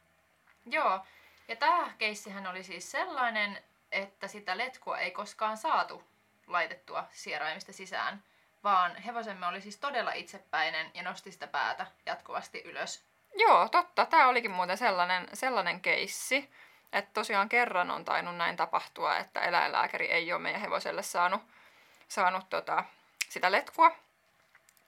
Joo, 0.66 1.00
ja 1.48 1.56
tämä 1.56 1.92
keissihän 1.98 2.46
oli 2.46 2.62
siis 2.62 2.90
sellainen, 2.90 3.62
että 3.92 4.28
sitä 4.28 4.58
letkua 4.58 4.98
ei 4.98 5.10
koskaan 5.10 5.56
saatu 5.56 6.04
laitettua 6.46 7.04
sieraimista 7.12 7.72
sisään, 7.72 8.22
vaan 8.64 8.96
hevosemme 8.96 9.46
oli 9.46 9.60
siis 9.60 9.76
todella 9.76 10.12
itsepäinen 10.12 10.90
ja 10.94 11.02
nosti 11.02 11.32
sitä 11.32 11.46
päätä 11.46 11.86
jatkuvasti 12.06 12.62
ylös. 12.64 13.04
Joo, 13.34 13.68
totta. 13.68 14.06
Tämä 14.06 14.28
olikin 14.28 14.50
muuten 14.50 14.78
sellainen, 14.78 15.28
sellainen 15.32 15.80
keissi, 15.80 16.50
että 16.92 17.10
tosiaan 17.14 17.48
kerran 17.48 17.90
on 17.90 18.04
tainnut 18.04 18.36
näin 18.36 18.56
tapahtua, 18.56 19.16
että 19.16 19.40
eläinlääkäri 19.40 20.06
ei 20.06 20.32
ole 20.32 20.40
meidän 20.42 20.60
hevoselle 20.60 21.02
saanut, 21.02 21.42
saanut 22.08 22.50
tota, 22.50 22.84
sitä 23.28 23.52
letkua. 23.52 24.03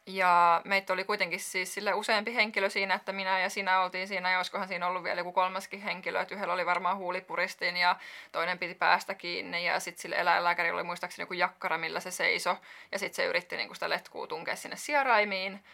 Ja 0.06 0.60
meitä 0.64 0.92
oli 0.92 1.04
kuitenkin 1.04 1.40
siis 1.40 1.74
sille 1.74 1.94
useampi 1.94 2.34
henkilö 2.34 2.70
siinä, 2.70 2.94
että 2.94 3.12
minä 3.12 3.40
ja 3.40 3.50
sinä 3.50 3.80
oltiin 3.80 4.08
siinä, 4.08 4.30
ja 4.30 4.38
olisikohan 4.38 4.68
siinä 4.68 4.86
ollut 4.86 5.02
vielä 5.02 5.20
joku 5.20 5.32
kolmaskin 5.32 5.80
henkilö, 5.80 6.20
että 6.20 6.34
yhdellä 6.34 6.54
oli 6.54 6.66
varmaan 6.66 6.96
huulipuristin 6.96 7.76
ja 7.76 7.96
toinen 8.32 8.58
piti 8.58 8.74
päästä 8.74 9.14
kiinni, 9.14 9.66
ja 9.66 9.80
sitten 9.80 10.02
sille 10.02 10.16
eläinlääkärillä 10.16 10.74
oli 10.74 10.86
muistaakseni 10.86 11.22
joku 11.22 11.34
jakkara, 11.34 11.78
millä 11.78 12.00
se 12.00 12.10
seiso, 12.10 12.56
ja 12.92 12.98
sitten 12.98 13.16
se 13.16 13.24
yritti 13.24 13.56
niinku 13.56 13.74
sitä 13.74 13.88
letkua 13.88 14.26
tunkea 14.26 14.56
sinne 14.56 14.76
sieraimiin, 14.76 15.64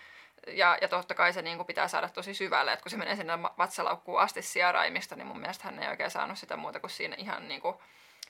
ja, 0.47 0.79
ja 0.81 0.89
totta 0.89 1.15
kai 1.15 1.33
se 1.33 1.43
niin 1.43 1.57
kuin 1.57 1.67
pitää 1.67 1.89
saada 1.89 2.09
tosi 2.09 2.35
syvälle, 2.35 2.73
että 2.73 2.83
kun 2.83 2.91
se 2.91 2.97
menee 2.97 3.17
sinne 3.17 3.43
vatsalaukkuun 3.59 4.21
asti 4.21 4.43
sijaraimista, 4.43 5.17
niin 5.17 5.27
mun 5.27 5.41
mielestä 5.41 5.65
hän 5.65 5.83
ei 5.83 5.89
oikein 5.89 6.11
saanut 6.11 6.39
sitä 6.39 6.57
muuta 6.57 6.81
kuin 6.81 6.91
siinä 6.91 7.17
ihan 7.19 7.49
niin 7.49 7.61
kuin 7.61 7.77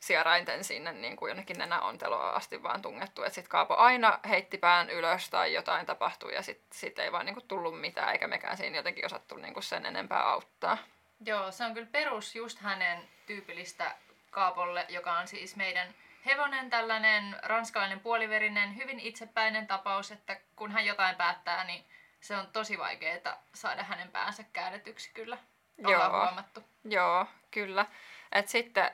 sijarainten 0.03 0.65
sinne 0.65 0.93
niin 0.93 1.17
kuin 1.17 1.31
jonnekin 1.31 1.59
nenäonteloa 1.59 2.31
asti 2.31 2.63
vaan 2.63 2.83
tungettu. 2.83 3.23
Että 3.23 3.35
sitten 3.35 3.51
Kaapo 3.51 3.75
aina 3.77 4.19
heitti 4.29 4.59
pään 4.59 4.91
ylös 4.91 5.31
tai 5.31 5.55
jotain 5.55 5.87
tapahtui 5.87 6.35
ja 6.35 6.43
sitten 6.43 6.79
sit 6.79 6.99
ei 6.99 7.13
vaan 7.13 7.27
niin 7.27 7.35
kuin 7.35 7.49
tullut 7.49 7.81
mitään, 7.81 8.13
eikä 8.13 8.27
mekään 8.27 8.57
siinä 8.57 8.77
jotenkin 8.77 9.07
osattu 9.07 9.37
niin 9.37 9.55
kuin 9.55 9.65
sen 9.65 9.87
enempää 9.87 10.23
auttaa. 10.23 10.79
Joo, 11.27 11.51
se 11.51 11.65
on 11.65 11.75
kyllä 11.75 11.89
perus 11.93 12.35
just 12.35 12.59
hänen 12.59 13.09
tyypillistä 13.27 13.95
Kaapolle, 14.31 14.87
joka 14.89 15.13
on 15.13 15.29
siis 15.29 15.57
meidän 15.57 15.95
hevonen, 16.27 16.71
tällainen 16.71 17.37
ranskalainen 17.43 18.01
puoliverinen, 18.01 18.77
hyvin 18.77 19.01
itsepäinen 19.01 19.67
tapaus, 19.67 20.11
että 20.11 20.41
kun 20.57 20.73
hän 20.73 20.87
jotain 20.87 21.17
päättää, 21.17 21.65
niin 21.65 21.85
se 22.21 22.37
on 22.37 22.47
tosi 22.47 22.79
vaikeaa 22.79 23.37
saada 23.55 23.83
hänen 23.83 24.09
päänsä 24.09 24.45
käännetyksi 24.53 25.11
kyllä. 25.15 25.39
Ollaan 25.85 26.13
Joo. 26.13 26.25
huomattu. 26.25 26.65
Joo, 26.85 27.27
kyllä. 27.51 27.87
Et 28.33 28.49
sitten 28.49 28.91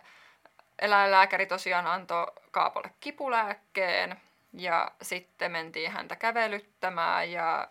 eläinlääkäri 0.78 1.46
tosiaan 1.46 1.86
antoi 1.86 2.26
Kaapolle 2.50 2.90
kipulääkkeen 3.00 4.20
ja 4.52 4.90
sitten 5.02 5.52
mentiin 5.52 5.90
häntä 5.90 6.16
kävelyttämään 6.16 7.32
ja 7.32 7.68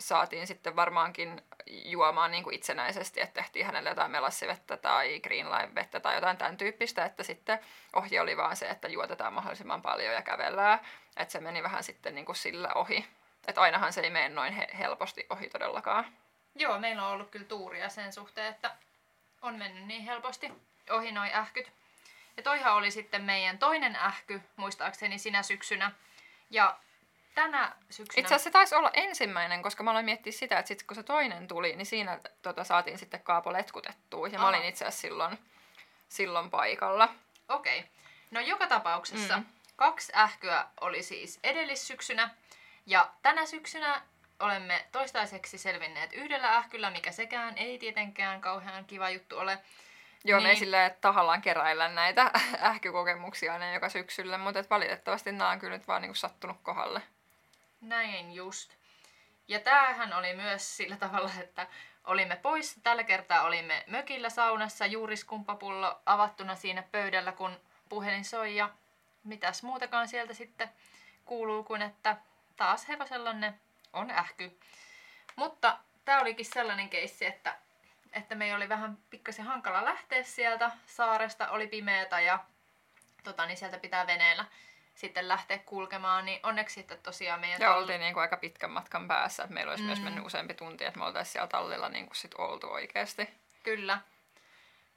saatiin 0.00 0.46
sitten 0.46 0.76
varmaankin 0.76 1.42
juomaan 1.66 2.30
niin 2.30 2.44
kuin 2.44 2.54
itsenäisesti, 2.54 3.20
että 3.20 3.40
tehtiin 3.40 3.66
hänelle 3.66 3.88
jotain 3.88 4.10
melassivettä 4.10 4.76
tai 4.76 5.20
greenline 5.20 5.74
vettä 5.74 6.00
tai 6.00 6.14
jotain 6.14 6.36
tämän 6.36 6.56
tyyppistä, 6.56 7.04
että 7.04 7.22
sitten 7.22 7.58
ohje 7.96 8.20
oli 8.20 8.36
vaan 8.36 8.56
se, 8.56 8.68
että 8.68 8.88
juotetaan 8.88 9.32
mahdollisimman 9.32 9.82
paljon 9.82 10.14
ja 10.14 10.22
kävellään, 10.22 10.80
että 11.16 11.32
se 11.32 11.40
meni 11.40 11.62
vähän 11.62 11.84
sitten 11.84 12.14
niin 12.14 12.26
kuin 12.26 12.36
sillä 12.36 12.68
ohi. 12.74 13.06
Että 13.46 13.60
ainahan 13.60 13.92
se 13.92 14.00
ei 14.00 14.10
mene 14.10 14.28
noin 14.28 14.52
he- 14.52 14.68
helposti 14.78 15.26
ohi 15.30 15.48
todellakaan. 15.48 16.04
Joo, 16.54 16.78
meillä 16.78 17.06
on 17.06 17.12
ollut 17.12 17.30
kyllä 17.30 17.46
tuuria 17.46 17.88
sen 17.88 18.12
suhteen, 18.12 18.46
että 18.46 18.70
on 19.42 19.58
mennyt 19.58 19.86
niin 19.86 20.02
helposti 20.02 20.52
ohi 20.90 21.12
noi 21.12 21.34
ähkyt. 21.34 21.72
Ja 22.36 22.42
toihan 22.42 22.74
oli 22.74 22.90
sitten 22.90 23.22
meidän 23.22 23.58
toinen 23.58 23.96
ähky, 23.96 24.42
muistaakseni 24.56 25.18
sinä 25.18 25.42
syksynä. 25.42 25.92
Ja 26.50 26.78
tänä 27.34 27.72
syksynä... 27.90 28.20
Itse 28.20 28.34
asiassa 28.34 28.44
se 28.44 28.52
taisi 28.52 28.74
olla 28.74 28.90
ensimmäinen, 28.94 29.62
koska 29.62 29.82
mä 29.82 29.90
aloin 29.90 30.04
miettiä 30.04 30.32
sitä, 30.32 30.58
että 30.58 30.68
sit 30.68 30.82
kun 30.82 30.94
se 30.94 31.02
toinen 31.02 31.48
tuli, 31.48 31.76
niin 31.76 31.86
siinä 31.86 32.20
tota, 32.42 32.64
saatiin 32.64 32.98
sitten 32.98 33.22
Kaapo 33.22 33.52
letkutettua. 33.52 34.28
Ja 34.28 34.38
Aha. 34.38 34.44
mä 34.44 34.48
olin 34.48 34.68
itse 34.68 34.84
asiassa 34.84 35.00
silloin, 35.00 35.38
silloin 36.08 36.50
paikalla. 36.50 37.14
Okei. 37.48 37.78
Okay. 37.78 37.90
No 38.30 38.40
joka 38.40 38.66
tapauksessa 38.66 39.36
mm. 39.36 39.44
kaksi 39.76 40.12
ähkyä 40.16 40.66
oli 40.80 41.02
siis 41.02 41.40
edellissyksynä. 41.44 42.30
Ja 42.86 43.10
tänä 43.22 43.46
syksynä 43.46 44.02
olemme 44.40 44.86
toistaiseksi 44.92 45.58
selvinneet 45.58 46.12
yhdellä 46.12 46.56
ähkyllä, 46.56 46.90
mikä 46.90 47.12
sekään 47.12 47.58
ei 47.58 47.78
tietenkään 47.78 48.40
kauhean 48.40 48.84
kiva 48.84 49.10
juttu 49.10 49.38
ole. 49.38 49.58
Joo, 50.24 50.38
niin. 50.38 50.46
me 50.46 50.50
ei 50.50 50.56
silleen 50.56 50.94
tahallaan 51.00 51.42
keräillä 51.42 51.88
näitä 51.88 52.30
ähkykokemuksia 52.70 53.52
aina 53.52 53.72
joka 53.72 53.88
syksyllä, 53.88 54.38
mutta 54.38 54.60
et 54.60 54.70
valitettavasti 54.70 55.32
nämä 55.32 55.50
on 55.50 55.58
kyllä 55.58 55.76
nyt 55.76 55.88
vaan 55.88 56.02
niinku 56.02 56.14
sattunut 56.14 56.56
kohdalle. 56.62 57.02
Näin 57.80 58.32
just. 58.32 58.74
Ja 59.48 59.60
tämähän 59.60 60.12
oli 60.12 60.34
myös 60.34 60.76
sillä 60.76 60.96
tavalla, 60.96 61.30
että 61.40 61.66
olimme 62.04 62.36
pois. 62.36 62.80
Tällä 62.82 63.04
kertaa 63.04 63.42
olimme 63.42 63.84
mökillä 63.86 64.30
saunassa, 64.30 64.86
juuriskumppapullo 64.86 66.00
avattuna 66.06 66.56
siinä 66.56 66.82
pöydällä, 66.82 67.32
kun 67.32 67.60
puhelin 67.88 68.24
soi 68.24 68.56
ja 68.56 68.70
mitäs 69.24 69.62
muutakaan 69.62 70.08
sieltä 70.08 70.34
sitten 70.34 70.70
kuuluu 71.24 71.64
kuin, 71.64 71.82
että 71.82 72.16
taas 72.56 72.88
hevosella 72.88 73.34
on 73.92 74.10
ähky. 74.10 74.58
Mutta 75.36 75.78
tämä 76.04 76.20
olikin 76.20 76.46
sellainen 76.46 76.88
keissi, 76.88 77.26
että, 77.26 77.56
että 78.12 78.34
me 78.34 78.54
oli 78.54 78.68
vähän 78.68 78.98
pikkasen 79.10 79.44
hankala 79.44 79.84
lähteä 79.84 80.22
sieltä 80.22 80.70
saaresta, 80.86 81.50
oli 81.50 81.66
pimeätä 81.66 82.20
ja 82.20 82.44
tota, 83.24 83.46
niin 83.46 83.56
sieltä 83.56 83.78
pitää 83.78 84.06
veneellä 84.06 84.44
sitten 84.94 85.28
lähteä 85.28 85.58
kulkemaan, 85.58 86.24
niin 86.24 86.40
onneksi 86.42 86.74
sitten 86.74 86.98
tosiaan 87.02 87.40
meidän... 87.40 87.60
Ja 87.60 87.74
oltiin 87.74 88.00
niin 88.00 88.14
kuin 88.14 88.22
aika 88.22 88.36
pitkän 88.36 88.70
matkan 88.70 89.08
päässä, 89.08 89.42
että 89.42 89.54
meillä 89.54 89.70
olisi 89.70 89.82
mm. 89.82 89.86
myös 89.86 90.00
mennyt 90.00 90.26
useampi 90.26 90.54
tunti, 90.54 90.84
että 90.84 90.98
me 90.98 91.04
oltaisiin 91.06 91.32
siellä 91.32 91.48
tallilla 91.48 91.88
niin 91.88 92.06
kuin 92.06 92.16
sit 92.16 92.34
oltu 92.34 92.72
oikeasti. 92.72 93.30
Kyllä. 93.62 93.98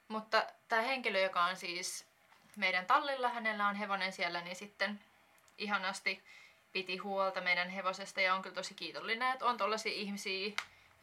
Mutta 0.08 0.46
tämä 0.68 0.82
henkilö, 0.82 1.20
joka 1.20 1.44
on 1.44 1.56
siis 1.56 2.06
meidän 2.56 2.86
tallilla, 2.86 3.28
hänellä 3.28 3.68
on 3.68 3.74
hevonen 3.74 4.12
siellä, 4.12 4.40
niin 4.40 4.56
sitten 4.56 5.00
ihanasti 5.58 6.24
piti 6.72 6.96
huolta 6.96 7.40
meidän 7.40 7.68
hevosesta 7.68 8.20
ja 8.20 8.34
on 8.34 8.42
kyllä 8.42 8.54
tosi 8.54 8.74
kiitollinen, 8.74 9.32
että 9.32 9.44
on 9.44 9.56
tollaisia 9.56 9.92
ihmisiä, 9.92 10.52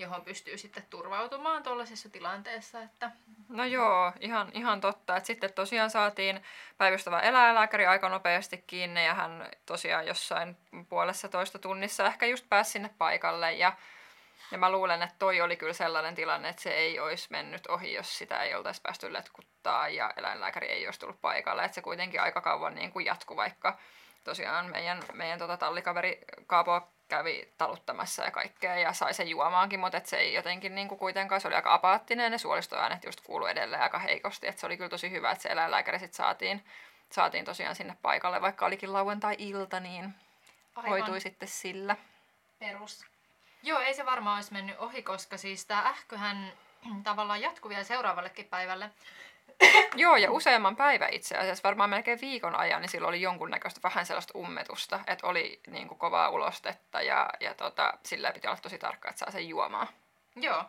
johon 0.01 0.22
pystyy 0.22 0.58
sitten 0.58 0.84
turvautumaan 0.89 1.63
tuollaisessa 1.63 2.10
tilanteessa. 2.10 2.81
Että... 2.81 3.12
No 3.50 3.63
joo, 3.63 4.12
ihan, 4.20 4.51
ihan 4.53 4.81
totta. 4.81 5.17
Et 5.17 5.25
sitten 5.25 5.53
tosiaan 5.53 5.89
saatiin 5.89 6.43
päivystävä 6.77 7.20
eläinlääkäri 7.20 7.86
aika 7.86 8.10
nopeasti 8.10 8.63
kiinni 8.67 9.05
ja 9.05 9.13
hän 9.13 9.50
tosiaan 9.65 10.08
jossain 10.08 10.58
puolessa 10.89 11.29
toista 11.29 11.60
tunnissa 11.60 12.08
ehkä 12.08 12.25
just 12.25 12.50
pääsi 12.50 12.72
sinne 12.72 12.89
paikalle 12.98 13.53
ja 13.53 13.74
ja 14.51 14.58
mä 14.58 14.72
luulen, 14.72 15.01
että 15.01 15.15
toi 15.20 15.41
oli 15.41 15.58
kyllä 15.58 15.74
sellainen 15.74 16.15
tilanne, 16.15 16.50
että 16.50 16.62
se 16.62 16.70
ei 16.70 17.00
olisi 17.00 17.27
mennyt 17.31 17.67
ohi, 17.67 17.93
jos 17.93 18.17
sitä 18.17 18.43
ei 18.43 18.55
oltaisi 18.55 18.81
päästy 18.81 19.13
letkuttaa 19.13 19.89
ja 19.89 20.13
eläinlääkäri 20.17 20.67
ei 20.67 20.88
olisi 20.88 21.00
tullut 21.00 21.22
paikalle. 21.22 21.63
Että 21.63 21.75
se 21.75 21.81
kuitenkin 21.81 22.22
aika 22.22 22.41
kauan 22.41 22.75
niin 22.75 22.91
kuin 22.91 23.05
vaikka 23.36 23.77
tosiaan 24.24 24.65
meidän, 24.65 25.03
meidän 25.13 25.39
tota 25.39 25.58
tallikaveri 25.58 26.20
Kaapo 26.48 26.91
kävi 27.12 27.50
taluttamassa 27.58 28.24
ja 28.24 28.32
kaikkea 28.32 28.75
ja 28.75 28.94
sai 28.94 29.13
sen 29.13 29.27
juomaankin, 29.27 29.80
mutta 29.80 30.01
se 30.03 30.18
ei 30.18 30.34
jotenkin 30.34 30.75
niin 30.75 30.88
kuin 30.88 31.00
kuitenkaan, 31.00 31.41
se 31.41 31.48
oli 31.48 31.56
aika 31.56 31.74
apaattinen 31.74 32.24
ja 32.24 32.30
ne 32.30 32.38
suolistoäänet 32.38 33.03
just 33.03 33.22
kuului 33.22 33.51
edelleen 33.51 33.82
aika 33.82 34.00
heikosti, 34.00 34.48
että 34.48 34.60
se 34.60 34.65
oli 34.65 34.77
kyllä 34.77 34.89
tosi 34.89 35.12
hyvä, 35.12 35.32
että 35.32 35.41
se 35.41 35.50
eläinlääkäri 35.50 36.00
sitten 36.00 36.15
saatiin, 36.15 36.65
saatiin 37.10 37.46
tosiaan 37.46 37.75
sinne 37.75 37.98
paikalle, 38.01 38.41
vaikka 38.41 38.65
olikin 38.65 38.94
lauantai-ilta, 38.94 39.80
niin 39.80 40.15
Aivan. 40.75 40.89
hoitui 40.89 41.22
sitten 41.22 41.48
sillä. 41.48 41.96
Perus. 42.60 43.06
Joo, 43.63 43.80
ei 43.80 43.94
se 43.94 44.06
varmaan 44.06 44.36
olisi 44.36 44.53
mennyt 44.53 44.80
ohi, 44.80 45.03
koska 45.03 45.38
siis 45.38 45.65
tämä 45.65 45.82
ähköhän 45.82 46.53
tavallaan 47.03 47.41
jatkuu 47.41 47.70
vielä 47.70 47.84
seuraavallekin 47.84 48.46
päivälle. 48.46 48.89
Joo, 49.96 50.15
ja 50.15 50.32
useamman 50.32 50.75
päivän 50.75 51.13
itse 51.13 51.38
asiassa, 51.38 51.63
varmaan 51.63 51.89
melkein 51.89 52.22
viikon 52.22 52.56
ajan, 52.56 52.82
niin 52.82 52.89
silloin 52.89 53.10
oli 53.10 53.22
jonkunnäköistä 53.22 53.80
vähän 53.84 54.06
sellaista 54.06 54.38
ummetusta, 54.38 55.00
että 55.08 55.27
oli 55.27 55.60
niin 55.68 55.88
kuin 55.88 55.98
kovaa 55.98 56.30
ulostetta 56.30 57.01
ja, 57.01 57.30
ja 57.39 57.53
tota, 57.53 57.94
sillä 58.06 58.32
piti 58.32 58.48
olla 58.48 58.58
tosi 58.62 58.77
tarkka, 58.77 59.10
että 59.10 59.20
saa 59.20 59.32
sen 59.32 59.50
juomaan. 59.50 59.88
Joo. 60.36 60.65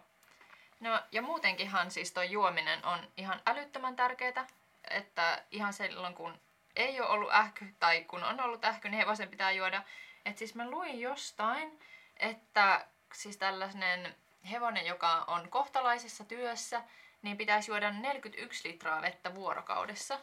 No 0.80 1.00
ja 1.12 1.22
muutenkinhan 1.22 1.90
siis 1.90 2.12
tuo 2.12 2.22
juominen 2.22 2.86
on 2.86 3.08
ihan 3.16 3.42
älyttömän 3.46 3.96
tärkeää, 3.96 4.46
että 4.90 5.42
ihan 5.50 5.72
silloin 5.72 6.14
kun 6.14 6.40
ei 6.76 7.00
ole 7.00 7.08
ollut 7.08 7.32
ähky 7.32 7.74
tai 7.80 8.04
kun 8.04 8.24
on 8.24 8.40
ollut 8.40 8.64
ähky, 8.64 8.88
niin 8.88 8.98
hevosen 8.98 9.28
pitää 9.28 9.50
juoda. 9.50 9.82
Että 10.24 10.38
siis 10.38 10.54
mä 10.54 10.70
luin 10.70 11.00
jostain, 11.00 11.80
että 12.16 12.86
siis 13.14 13.36
tällainen 13.36 14.14
hevonen, 14.50 14.86
joka 14.86 15.24
on 15.26 15.48
kohtalaisessa 15.48 16.24
työssä, 16.24 16.82
niin 17.22 17.36
pitäisi 17.36 17.70
juoda 17.70 17.90
41 17.90 18.68
litraa 18.68 19.02
vettä 19.02 19.34
vuorokaudessa, 19.34 20.18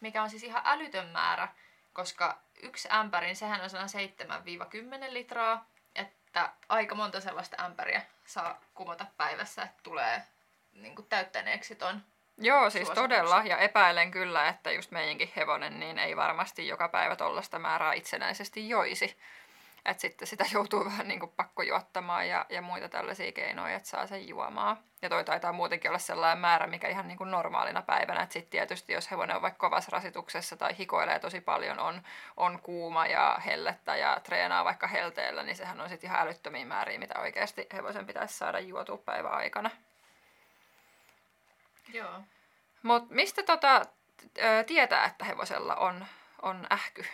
mikä 0.00 0.22
on 0.22 0.30
siis 0.30 0.42
ihan 0.42 0.62
älytön 0.64 1.08
määrä, 1.08 1.48
koska 1.92 2.38
yksi 2.62 2.88
ämpärin, 2.92 3.36
sehän 3.36 3.60
on 3.60 3.68
7-10 5.10 5.12
litraa, 5.12 5.66
että 5.94 6.52
aika 6.68 6.94
monta 6.94 7.20
sellaista 7.20 7.64
ämpäriä 7.64 8.02
saa 8.26 8.60
kumota 8.74 9.06
päivässä, 9.16 9.62
että 9.62 9.82
tulee 9.82 10.22
niin 10.72 10.94
kuin 10.94 11.08
täyttäneeksi 11.08 11.74
ton 11.74 12.02
Joo, 12.38 12.70
siis 12.70 12.90
todella. 12.90 13.42
Ja 13.44 13.58
epäilen 13.58 14.10
kyllä, 14.10 14.48
että 14.48 14.70
just 14.70 14.90
meidänkin 14.90 15.32
hevonen 15.36 15.80
niin 15.80 15.98
ei 15.98 16.16
varmasti 16.16 16.68
joka 16.68 16.88
päivä 16.88 17.16
tollasta 17.16 17.58
määrää 17.58 17.92
itsenäisesti 17.92 18.68
joisi. 18.68 19.18
Että 19.84 20.00
sitten 20.00 20.28
sitä 20.28 20.44
joutuu 20.52 20.84
vähän 20.90 21.08
niin 21.08 21.20
kuin 21.20 21.32
pakkojuottamaan 21.36 22.28
ja, 22.28 22.46
ja 22.48 22.62
muita 22.62 22.88
tällaisia 22.88 23.32
keinoja, 23.32 23.76
että 23.76 23.88
saa 23.88 24.06
sen 24.06 24.28
juomaan. 24.28 24.76
Ja 25.02 25.08
toi 25.08 25.24
taitaa 25.24 25.52
muutenkin 25.52 25.90
olla 25.90 25.98
sellainen 25.98 26.38
määrä, 26.38 26.66
mikä 26.66 26.88
ihan 26.88 27.08
niin 27.08 27.18
kuin 27.18 27.30
normaalina 27.30 27.82
päivänä. 27.82 28.22
Että 28.22 28.32
sitten 28.32 28.50
tietysti, 28.50 28.92
jos 28.92 29.10
hevonen 29.10 29.36
on 29.36 29.42
vaikka 29.42 29.68
kovassa 29.68 29.90
rasituksessa 29.92 30.56
tai 30.56 30.78
hikoilee 30.78 31.18
tosi 31.18 31.40
paljon, 31.40 31.78
on, 31.78 32.02
on 32.36 32.58
kuuma 32.62 33.06
ja 33.06 33.40
hellettä 33.46 33.96
ja 33.96 34.20
treenaa 34.24 34.64
vaikka 34.64 34.86
helteellä, 34.86 35.42
niin 35.42 35.56
sehän 35.56 35.80
on 35.80 35.88
sitten 35.88 36.10
ihan 36.10 36.20
älyttömiä 36.20 36.66
määriä, 36.66 36.98
mitä 36.98 37.20
oikeasti 37.20 37.66
hevosen 37.72 38.06
pitäisi 38.06 38.38
saada 38.38 38.60
juotua 38.60 38.96
päivän 38.96 39.32
aikana. 39.32 39.70
Joo. 41.92 42.20
Mutta 42.82 43.14
mistä 43.14 43.42
tota, 43.42 43.86
tietää, 44.66 45.04
että 45.04 45.24
hevosella 45.24 45.74
on, 45.74 46.06
on 46.42 46.66
ähky? 46.72 47.04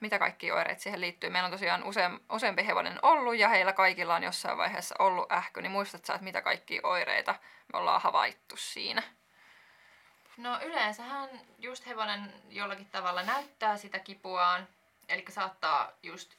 Mitä 0.00 0.18
kaikki 0.18 0.52
oireet 0.52 0.80
siihen 0.80 1.00
liittyy. 1.00 1.30
Meillä 1.30 1.46
on 1.46 1.52
tosiaan 1.52 1.84
useam, 1.84 2.20
useampi 2.32 2.66
hevonen 2.66 2.98
ollut 3.02 3.36
ja 3.36 3.48
heillä 3.48 3.72
kaikilla 3.72 4.14
on 4.14 4.22
jossain 4.22 4.58
vaiheessa 4.58 4.94
ollut 4.98 5.32
ähky, 5.32 5.62
niin 5.62 5.72
muistat 5.72 6.04
sä, 6.04 6.14
että 6.14 6.24
mitä 6.24 6.42
kaikki 6.42 6.80
oireita 6.82 7.34
me 7.72 7.78
ollaan 7.78 8.00
havaittu 8.00 8.56
siinä? 8.56 9.02
No 10.36 10.60
yleensähän 10.62 11.28
just 11.58 11.86
hevonen 11.86 12.32
jollakin 12.48 12.86
tavalla 12.86 13.22
näyttää 13.22 13.76
sitä 13.76 13.98
kipuaan, 13.98 14.68
eli 15.08 15.24
saattaa 15.28 15.92
just 16.02 16.34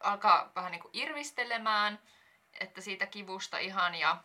alkaa 0.00 0.52
vähän 0.54 0.72
niin 0.72 0.82
kuin 0.82 0.90
irvistelemään, 0.92 1.98
että 2.60 2.80
siitä 2.80 3.06
kivusta 3.06 3.58
ihan 3.58 3.94
ja, 3.94 4.16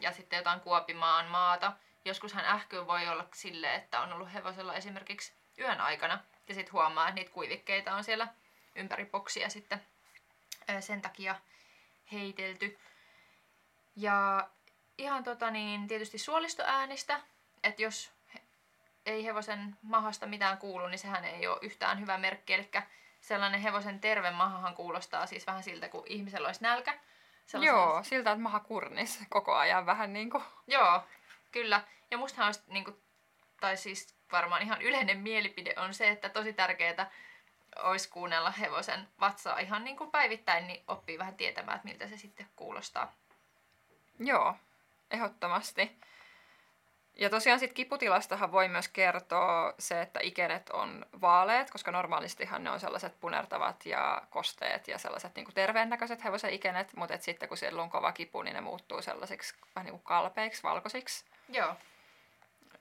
ja 0.00 0.12
sitten 0.12 0.36
jotain 0.36 0.60
kuopimaan 0.60 1.26
maata. 1.26 1.72
Joskushan 2.04 2.44
ähky 2.44 2.86
voi 2.86 3.08
olla 3.08 3.26
sille, 3.34 3.74
että 3.74 4.00
on 4.00 4.12
ollut 4.12 4.32
hevosella 4.32 4.74
esimerkiksi 4.74 5.32
yön 5.58 5.80
aikana 5.80 6.18
ja 6.48 6.54
sitten 6.54 6.72
huomaa, 6.72 7.08
että 7.08 7.14
niitä 7.14 7.30
kuivikkeita 7.30 7.94
on 7.94 8.04
siellä 8.04 8.28
ympäri 8.74 9.06
boksia 9.06 9.48
sitten 9.48 9.82
sen 10.80 11.02
takia 11.02 11.36
heitelty. 12.12 12.78
Ja 13.96 14.48
ihan 14.98 15.24
tota 15.24 15.50
niin, 15.50 15.88
tietysti 15.88 16.18
suolistoäänistä, 16.18 17.20
että 17.62 17.82
jos 17.82 18.12
ei 19.06 19.24
hevosen 19.24 19.76
mahasta 19.82 20.26
mitään 20.26 20.58
kuulu, 20.58 20.86
niin 20.86 20.98
sehän 20.98 21.24
ei 21.24 21.46
ole 21.46 21.58
yhtään 21.62 22.00
hyvä 22.00 22.18
merkki. 22.18 22.54
Eli 22.54 22.70
sellainen 23.20 23.60
hevosen 23.60 24.00
terve 24.00 24.30
mahahan 24.30 24.74
kuulostaa 24.74 25.26
siis 25.26 25.46
vähän 25.46 25.62
siltä, 25.62 25.88
kuin 25.88 26.04
ihmisellä 26.06 26.48
olisi 26.48 26.62
nälkä. 26.62 26.98
Joo, 27.60 28.02
siltä, 28.02 28.30
että 28.30 28.42
maha 28.42 28.60
kurnis 28.60 29.20
koko 29.28 29.54
ajan 29.54 29.86
vähän 29.86 30.12
niin 30.12 30.30
kuin. 30.30 30.44
Joo, 30.66 31.02
kyllä. 31.52 31.80
Ja 32.10 32.18
mustahan 32.18 32.46
olisi, 32.46 32.62
niin 32.66 32.84
kuin, 32.84 33.02
tai 33.60 33.76
siis 33.76 34.13
varmaan 34.32 34.62
ihan 34.62 34.82
yleinen 34.82 35.18
mielipide 35.18 35.74
on 35.76 35.94
se, 35.94 36.08
että 36.08 36.28
tosi 36.28 36.52
tärkeää 36.52 37.10
olisi 37.76 38.08
kuunnella 38.08 38.50
hevosen 38.50 39.08
vatsaa 39.20 39.58
ihan 39.58 39.84
niin 39.84 39.96
kuin 39.96 40.10
päivittäin, 40.10 40.66
niin 40.66 40.84
oppii 40.88 41.18
vähän 41.18 41.36
tietämään, 41.36 41.76
että 41.76 41.88
miltä 41.88 42.08
se 42.08 42.16
sitten 42.16 42.46
kuulostaa. 42.56 43.12
Joo, 44.18 44.56
ehdottomasti. 45.10 45.98
Ja 47.16 47.30
tosiaan 47.30 47.60
sitten 47.60 47.74
kiputilastahan 47.74 48.52
voi 48.52 48.68
myös 48.68 48.88
kertoa 48.88 49.74
se, 49.78 50.02
että 50.02 50.20
ikenet 50.22 50.70
on 50.70 51.06
vaaleet, 51.20 51.70
koska 51.70 51.90
normaalistihan 51.90 52.64
ne 52.64 52.70
on 52.70 52.80
sellaiset 52.80 53.20
punertavat 53.20 53.86
ja 53.86 54.22
kosteet 54.30 54.88
ja 54.88 54.98
sellaiset 54.98 55.34
niin 55.36 55.54
terveennäköiset 55.54 56.24
hevosen 56.24 56.50
ikenet, 56.50 56.96
mutta 56.96 57.18
sitten 57.20 57.48
kun 57.48 57.58
siellä 57.58 57.82
on 57.82 57.90
kova 57.90 58.12
kipu, 58.12 58.42
niin 58.42 58.54
ne 58.54 58.60
muuttuu 58.60 59.02
sellaisiksi 59.02 59.54
vähän 59.76 59.86
niin 59.86 59.92
kuin 59.92 60.04
kalpeiksi, 60.04 60.62
valkoisiksi. 60.62 61.24
Joo. 61.48 61.76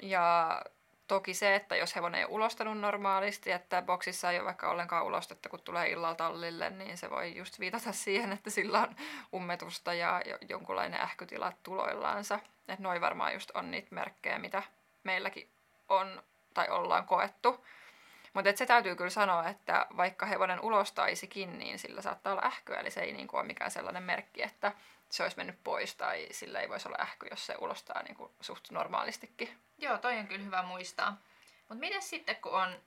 Ja 0.01 0.61
Toki 1.07 1.33
se, 1.33 1.55
että 1.55 1.75
jos 1.75 1.95
hevonen 1.95 2.19
ei 2.19 2.25
ulostanut 2.29 2.79
normaalisti, 2.79 3.51
että 3.51 3.81
boksissa 3.81 4.31
ei 4.31 4.37
ole 4.37 4.45
vaikka 4.45 4.69
ollenkaan 4.69 5.05
ulostetta, 5.05 5.49
kun 5.49 5.59
tulee 5.59 5.89
illalla 5.89 6.15
tallille, 6.15 6.69
niin 6.69 6.97
se 6.97 7.09
voi 7.09 7.35
just 7.35 7.59
viitata 7.59 7.91
siihen, 7.91 8.31
että 8.31 8.49
sillä 8.49 8.81
on 8.81 8.95
ummetusta 9.33 9.93
ja 9.93 10.21
jonkunlainen 10.49 11.01
ähkytila 11.01 11.53
tuloillaansa. 11.63 12.39
Että 12.67 12.83
noin 12.83 13.01
varmaan 13.01 13.33
just 13.33 13.51
on 13.53 13.71
niitä 13.71 13.87
merkkejä, 13.91 14.39
mitä 14.39 14.63
meilläkin 15.03 15.49
on 15.89 16.23
tai 16.53 16.69
ollaan 16.69 17.05
koettu. 17.05 17.65
Mutta 18.33 18.51
se 18.55 18.65
täytyy 18.65 18.95
kyllä 18.95 19.09
sanoa, 19.09 19.49
että 19.49 19.87
vaikka 19.97 20.25
hevonen 20.25 20.59
ulostaisikin, 20.59 21.59
niin 21.59 21.79
sillä 21.79 22.01
saattaa 22.01 22.33
olla 22.33 22.45
ähkyä, 22.45 22.79
eli 22.79 22.91
se 22.91 23.01
ei 23.01 23.13
niin 23.13 23.27
kuin 23.27 23.39
ole 23.39 23.47
mikään 23.47 23.71
sellainen 23.71 24.03
merkki, 24.03 24.43
että 24.43 24.71
se 25.13 25.23
olisi 25.23 25.37
mennyt 25.37 25.63
pois 25.63 25.95
tai 25.95 26.27
sillä 26.31 26.59
ei 26.59 26.69
voisi 26.69 26.87
olla 26.87 26.97
ähky, 27.01 27.27
jos 27.31 27.45
se 27.45 27.55
ulostaa 27.59 28.03
niin 28.03 28.15
kuin 28.15 28.31
suht 28.41 28.71
normaalistikin. 28.71 29.57
Joo, 29.77 29.97
toi 29.97 30.17
on 30.17 30.27
kyllä 30.27 30.43
hyvä 30.43 30.63
muistaa. 30.63 31.17
Mutta 31.59 31.75
miten 31.75 32.01
sitten, 32.01 32.35
kun 32.35 32.51
on 32.51 32.79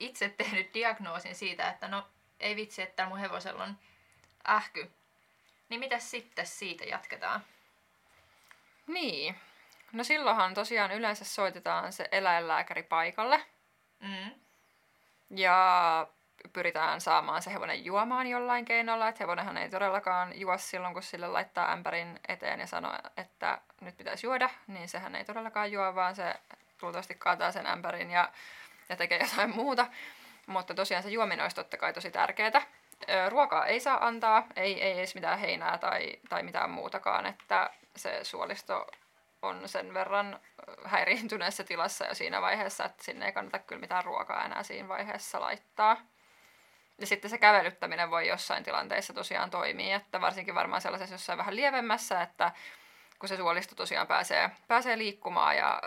itse 0.00 0.28
tehnyt 0.28 0.74
diagnoosin 0.74 1.34
siitä, 1.34 1.68
että 1.68 1.88
no 1.88 2.08
ei 2.40 2.56
vitsi, 2.56 2.82
että 2.82 3.06
mun 3.06 3.18
hevosella 3.18 3.64
on 3.64 3.78
ähky, 4.48 4.90
niin 5.68 5.80
mitä 5.80 5.98
sitten 5.98 6.46
siitä 6.46 6.84
jatketaan? 6.84 7.44
Niin. 8.86 9.36
No 9.92 10.04
silloinhan 10.04 10.54
tosiaan 10.54 10.92
yleensä 10.92 11.24
soitetaan 11.24 11.92
se 11.92 12.08
eläinlääkäri 12.12 12.82
paikalle. 12.82 13.46
Mm. 14.00 14.30
Ja 15.30 16.06
pyritään 16.52 17.00
saamaan 17.00 17.42
se 17.42 17.52
hevonen 17.52 17.84
juomaan 17.84 18.26
jollain 18.26 18.64
keinolla. 18.64 19.08
Että 19.08 19.24
hevonenhan 19.24 19.56
ei 19.56 19.70
todellakaan 19.70 20.40
juo 20.40 20.58
silloin, 20.58 20.94
kun 20.94 21.02
sille 21.02 21.28
laittaa 21.28 21.72
ämpärin 21.72 22.20
eteen 22.28 22.60
ja 22.60 22.66
sanoo, 22.66 22.94
että 23.16 23.58
nyt 23.80 23.96
pitäisi 23.96 24.26
juoda. 24.26 24.50
Niin 24.66 24.88
sehän 24.88 25.14
ei 25.14 25.24
todellakaan 25.24 25.72
juo, 25.72 25.94
vaan 25.94 26.16
se 26.16 26.34
luultavasti 26.82 27.14
kaataa 27.14 27.52
sen 27.52 27.66
ämpärin 27.66 28.10
ja, 28.10 28.32
ja 28.88 28.96
tekee 28.96 29.18
jotain 29.18 29.56
muuta. 29.56 29.86
Mutta 30.46 30.74
tosiaan 30.74 31.02
se 31.02 31.10
juominen 31.10 31.42
olisi 31.42 31.56
totta 31.56 31.76
kai 31.76 31.92
tosi 31.92 32.10
tärkeää. 32.10 32.62
Ruokaa 33.28 33.66
ei 33.66 33.80
saa 33.80 34.06
antaa, 34.06 34.46
ei, 34.56 34.82
ei 34.82 34.98
edes 34.98 35.14
mitään 35.14 35.38
heinää 35.38 35.78
tai, 35.78 36.12
tai 36.28 36.42
mitään 36.42 36.70
muutakaan, 36.70 37.26
että 37.26 37.70
se 37.96 38.18
suolisto 38.22 38.86
on 39.42 39.68
sen 39.68 39.94
verran 39.94 40.40
häiriintyneessä 40.84 41.64
tilassa 41.64 42.06
jo 42.06 42.14
siinä 42.14 42.42
vaiheessa, 42.42 42.84
että 42.84 43.04
sinne 43.04 43.26
ei 43.26 43.32
kannata 43.32 43.58
kyllä 43.58 43.80
mitään 43.80 44.04
ruokaa 44.04 44.44
enää 44.44 44.62
siinä 44.62 44.88
vaiheessa 44.88 45.40
laittaa. 45.40 45.96
Ja 46.98 47.06
sitten 47.06 47.30
se 47.30 47.38
kävelyttäminen 47.38 48.10
voi 48.10 48.28
jossain 48.28 48.64
tilanteissa 48.64 49.12
tosiaan 49.12 49.50
toimia, 49.50 49.96
että 49.96 50.20
varsinkin 50.20 50.54
varmaan 50.54 50.82
sellaisessa 50.82 51.14
jossain 51.14 51.38
vähän 51.38 51.56
lievemmässä, 51.56 52.22
että 52.22 52.52
kun 53.18 53.28
se 53.28 53.36
suolisto 53.36 53.74
tosiaan 53.74 54.06
pääsee, 54.06 54.50
pääsee 54.68 54.98
liikkumaan 54.98 55.56
ja 55.56 55.82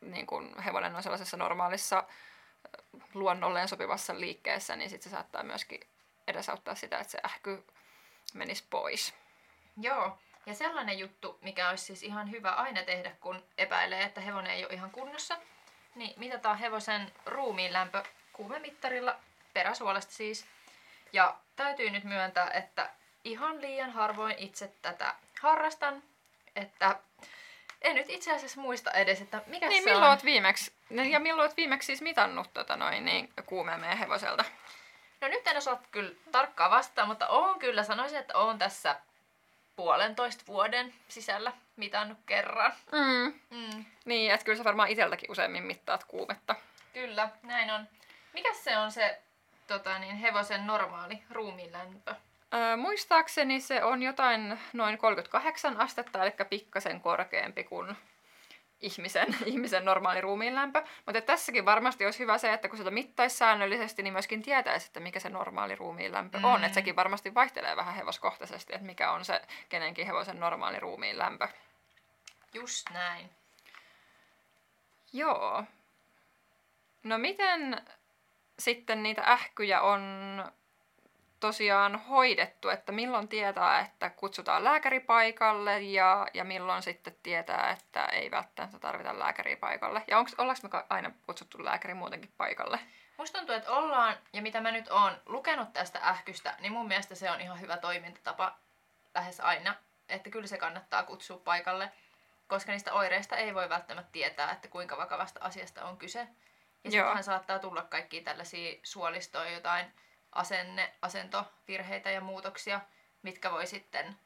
niin 0.00 0.26
kun 0.26 0.62
hevonen 0.62 0.96
on 0.96 1.02
sellaisessa 1.02 1.36
normaalissa 1.36 2.04
luonnolleen 3.14 3.68
sopivassa 3.68 4.20
liikkeessä, 4.20 4.76
niin 4.76 4.90
sitten 4.90 5.10
se 5.10 5.14
saattaa 5.14 5.42
myöskin 5.42 5.80
edesauttaa 6.26 6.74
sitä, 6.74 6.98
että 6.98 7.10
se 7.10 7.18
ähky 7.24 7.64
menisi 8.34 8.64
pois. 8.70 9.14
Joo, 9.80 10.18
ja 10.46 10.54
sellainen 10.54 10.98
juttu, 10.98 11.38
mikä 11.42 11.70
olisi 11.70 11.84
siis 11.84 12.02
ihan 12.02 12.30
hyvä 12.30 12.50
aina 12.50 12.82
tehdä, 12.82 13.10
kun 13.20 13.44
epäilee, 13.58 14.02
että 14.02 14.20
hevonen 14.20 14.52
ei 14.52 14.64
ole 14.64 14.74
ihan 14.74 14.90
kunnossa, 14.90 15.38
niin 15.94 16.14
mitataan 16.16 16.58
hevosen 16.58 17.12
ruumiin 17.26 17.72
lämpö 17.72 18.02
kuumemittarilla, 18.32 19.16
peräsuolesta 19.56 20.12
siis. 20.12 20.46
Ja 21.12 21.36
täytyy 21.56 21.90
nyt 21.90 22.04
myöntää, 22.04 22.50
että 22.50 22.90
ihan 23.24 23.60
liian 23.60 23.90
harvoin 23.90 24.38
itse 24.38 24.72
tätä 24.82 25.14
harrastan, 25.40 26.02
että 26.56 26.96
en 27.82 27.94
nyt 27.94 28.06
itse 28.10 28.34
asiassa 28.34 28.60
muista 28.60 28.90
edes, 28.90 29.20
että 29.20 29.42
mikä 29.46 29.68
niin, 29.68 29.82
se 29.82 29.90
milloin 29.90 30.04
on. 30.04 30.10
Oot 30.10 30.24
viimeksi, 30.24 30.72
ja 31.10 31.20
milloin 31.20 31.46
olet 31.46 31.56
viimeksi 31.56 31.86
siis 31.86 32.02
mitannut 32.02 32.54
tota 32.54 32.76
noin, 32.76 33.04
niin 33.04 33.32
meidän 33.76 33.98
hevoselta? 33.98 34.44
No 35.20 35.28
nyt 35.28 35.46
en 35.46 35.56
osaa 35.56 35.82
kyllä 35.90 36.14
tarkkaan 36.32 36.70
vastata, 36.70 37.06
mutta 37.06 37.28
on 37.28 37.58
kyllä, 37.58 37.82
sanoisin, 37.82 38.18
että 38.18 38.38
on 38.38 38.58
tässä 38.58 38.96
puolentoista 39.76 40.44
vuoden 40.46 40.94
sisällä 41.08 41.52
mitannut 41.76 42.18
kerran. 42.26 42.72
Mm. 42.92 43.40
Mm, 43.50 43.84
Niin, 44.04 44.32
että 44.32 44.44
kyllä 44.44 44.58
sä 44.58 44.64
varmaan 44.64 44.88
itseltäkin 44.88 45.30
useammin 45.30 45.62
mittaat 45.62 46.04
kuumetta. 46.04 46.54
kyllä, 46.92 47.28
näin 47.42 47.70
on. 47.70 47.88
Mikä 48.32 48.54
se 48.54 48.78
on 48.78 48.92
se 48.92 49.20
tota, 49.66 49.98
niin, 49.98 50.16
hevosen 50.16 50.66
normaali 50.66 51.22
ruumiinlämpö? 51.30 52.14
Öö, 52.54 52.76
muistaakseni 52.76 53.60
se 53.60 53.84
on 53.84 54.02
jotain 54.02 54.58
noin 54.72 54.98
38 54.98 55.76
astetta, 55.76 56.22
eli 56.22 56.32
pikkasen 56.50 57.00
korkeampi 57.00 57.64
kuin 57.64 57.96
ihmisen, 58.80 59.36
ihmisen 59.46 59.84
normaali 59.84 60.20
ruumiinlämpö. 60.20 60.82
Mutta 61.06 61.20
tässäkin 61.20 61.64
varmasti 61.64 62.04
olisi 62.04 62.18
hyvä 62.18 62.38
se, 62.38 62.52
että 62.52 62.68
kun 62.68 62.78
sitä 62.78 62.90
mittaisi 62.90 63.36
säännöllisesti, 63.36 64.02
niin 64.02 64.12
myöskin 64.12 64.42
tietäisi, 64.42 64.86
että 64.86 65.00
mikä 65.00 65.20
se 65.20 65.28
normaali 65.28 65.76
ruumiinlämpö 65.76 66.38
mm. 66.38 66.44
on. 66.44 66.60
Mm. 66.60 66.64
Että 66.64 66.74
sekin 66.74 66.96
varmasti 66.96 67.34
vaihtelee 67.34 67.76
vähän 67.76 67.94
hevoskohtaisesti, 67.94 68.74
että 68.74 68.86
mikä 68.86 69.10
on 69.10 69.24
se 69.24 69.42
kenenkin 69.68 70.06
hevosen 70.06 70.40
normaali 70.40 70.80
ruumiinlämpö. 70.80 71.48
Just 72.54 72.90
näin. 72.90 73.30
Joo. 75.12 75.64
No 77.02 77.18
miten 77.18 77.82
sitten 78.58 79.02
niitä 79.02 79.22
ähkyjä 79.26 79.80
on 79.80 80.02
tosiaan 81.40 81.96
hoidettu, 81.96 82.68
että 82.68 82.92
milloin 82.92 83.28
tietää, 83.28 83.80
että 83.80 84.10
kutsutaan 84.10 84.64
lääkäri 84.64 85.00
paikalle 85.00 85.80
ja, 85.80 86.26
ja 86.34 86.44
milloin 86.44 86.82
sitten 86.82 87.16
tietää, 87.22 87.70
että 87.70 88.04
ei 88.04 88.30
välttämättä 88.30 88.78
tarvita 88.78 89.18
lääkäriä 89.18 89.56
paikalle. 89.56 90.02
Ja 90.08 90.18
onko, 90.18 90.30
ollaanko 90.38 90.68
me 90.68 90.84
aina 90.88 91.10
kutsuttu 91.26 91.64
lääkäri 91.64 91.94
muutenkin 91.94 92.32
paikalle? 92.36 92.78
Musta 93.18 93.38
tuntuu, 93.38 93.54
että 93.54 93.70
ollaan, 93.72 94.16
ja 94.32 94.42
mitä 94.42 94.60
mä 94.60 94.70
nyt 94.70 94.88
oon 94.88 95.12
lukenut 95.26 95.72
tästä 95.72 95.98
ähkystä, 96.02 96.54
niin 96.60 96.72
mun 96.72 96.88
mielestä 96.88 97.14
se 97.14 97.30
on 97.30 97.40
ihan 97.40 97.60
hyvä 97.60 97.76
toimintatapa 97.76 98.56
lähes 99.14 99.40
aina. 99.40 99.74
Että 100.08 100.30
kyllä 100.30 100.46
se 100.46 100.58
kannattaa 100.58 101.02
kutsua 101.02 101.38
paikalle, 101.38 101.92
koska 102.46 102.72
niistä 102.72 102.92
oireista 102.92 103.36
ei 103.36 103.54
voi 103.54 103.68
välttämättä 103.68 104.12
tietää, 104.12 104.52
että 104.52 104.68
kuinka 104.68 104.96
vakavasta 104.96 105.40
asiasta 105.42 105.84
on 105.84 105.96
kyse. 105.96 106.28
Ja 106.86 106.90
sittenhän 106.90 107.24
saattaa 107.24 107.58
tulla 107.58 107.82
kaikki 107.82 108.20
tällaisia 108.20 108.78
suolistoja, 108.82 109.50
jotain 109.50 109.86
asenne, 110.32 110.92
asentovirheitä 111.02 112.10
ja 112.10 112.20
muutoksia, 112.20 112.80
mitkä 113.22 113.50
voi 113.50 113.66
sitten 113.66 114.16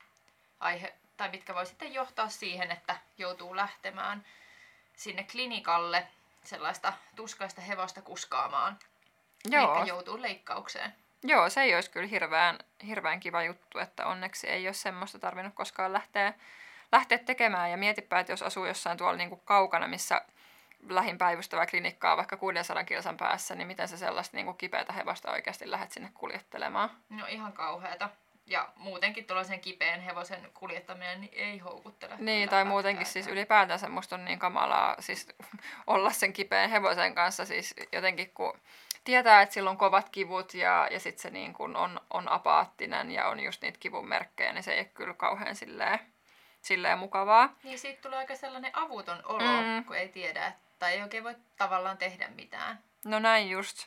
aihe, 0.61 0.94
tai 1.16 1.29
mitkä 1.31 1.55
voi 1.55 1.66
sitten 1.66 1.94
johtaa 1.94 2.29
siihen, 2.29 2.70
että 2.70 2.96
joutuu 3.18 3.57
lähtemään 3.57 4.25
sinne 4.96 5.27
klinikalle 5.33 6.07
sellaista 6.44 6.92
tuskaista 7.16 7.61
hevosta 7.61 8.03
kuskaamaan. 8.03 8.79
Joo. 9.44 9.77
Eli 9.81 9.88
joutuu 9.88 10.23
leikkaukseen. 10.23 10.94
Joo, 11.23 11.51
se 11.51 11.62
ei 11.62 11.75
olisi 11.75 11.90
kyllä 11.90 12.07
hirveän, 12.07 12.59
hirveän 12.87 13.20
kiva 13.20 13.42
juttu, 13.42 13.79
että 13.79 14.07
onneksi 14.07 14.49
ei 14.49 14.66
ole 14.66 14.75
semmoista 14.75 15.18
tarvinnut 15.18 15.55
koskaan 15.55 15.92
lähteä, 15.92 16.35
lähteä 16.92 17.18
tekemään. 17.18 17.70
Ja 17.70 17.77
mietipä, 17.77 18.20
että 18.20 18.33
jos 18.33 18.42
asuu 18.42 18.66
jossain 18.66 18.99
tuolla 18.99 19.16
niin 19.16 19.29
kuin 19.29 19.40
kaukana, 19.44 19.88
missä 19.88 20.23
lähin 20.88 21.19
päivystävä 21.19 21.66
klinikkaa 21.66 22.16
vaikka 22.16 22.37
600 22.37 22.85
kilsan 22.85 23.16
päässä, 23.16 23.55
niin 23.55 23.66
miten 23.66 23.88
sä 23.88 23.97
sellaista 23.97 24.37
niin 24.37 24.47
kuin 24.47 24.57
kipeätä 24.57 24.93
hevosta 24.93 25.31
oikeasti 25.31 25.71
lähdet 25.71 25.93
sinne 25.93 26.11
kuljettelemaan? 26.14 26.90
No 27.09 27.27
ihan 27.27 27.53
kauheata. 27.53 28.11
Ja 28.47 28.69
muutenkin 28.77 29.25
tuollaisen 29.25 29.61
kipeän 29.61 30.01
hevosen 30.01 30.51
kuljettaminen 30.55 31.21
niin 31.21 31.33
ei 31.35 31.59
houkuttele. 31.59 32.14
Niin, 32.19 32.49
tai 32.49 32.64
muutenkin 32.64 33.07
siis 33.07 33.27
ylipäätänsä 33.27 33.88
musta 33.88 34.14
on 34.16 34.25
niin 34.25 34.38
kamalaa 34.38 34.97
siis 35.01 35.29
olla 35.87 36.11
sen 36.11 36.33
kipeän 36.33 36.71
hevosen 36.71 37.14
kanssa 37.14 37.45
siis 37.45 37.75
jotenkin 37.93 38.31
kun 38.31 38.61
tietää, 39.05 39.43
että 39.43 39.53
sillä 39.53 39.71
on 39.71 39.77
kovat 39.77 40.09
kivut 40.09 40.55
ja, 40.55 40.88
ja 40.90 41.01
sitten 41.01 41.23
se 41.23 41.31
niin 41.31 41.53
kun 41.53 41.77
on, 41.77 42.01
on 42.11 42.29
apaattinen 42.29 43.11
ja 43.11 43.29
on 43.29 43.40
just 43.40 43.62
niitä 43.62 43.79
kivun 43.81 44.09
merkkejä, 44.09 44.53
niin 44.53 44.62
se 44.62 44.73
ei 44.73 44.79
ole 44.81 44.85
kyllä 44.95 45.14
kauhean 45.14 45.57
silleen, 45.57 45.99
silleen 46.62 46.99
mukavaa. 46.99 47.55
Niin 47.62 47.79
siitä 47.79 48.03
tulee 48.03 48.19
aika 48.19 48.37
sellainen 48.37 48.71
avuton 48.75 49.23
olo, 49.25 49.38
Mm. 49.62 49.85
kun 49.85 49.97
ei 49.97 50.09
tiedä, 50.09 50.53
tai 50.81 50.93
ei 50.93 51.03
oikein 51.03 51.25
voi 51.25 51.37
tavallaan 51.57 51.99
tehdä 51.99 52.29
mitään. 52.29 52.79
No 53.05 53.19
näin 53.19 53.51
just. 53.51 53.87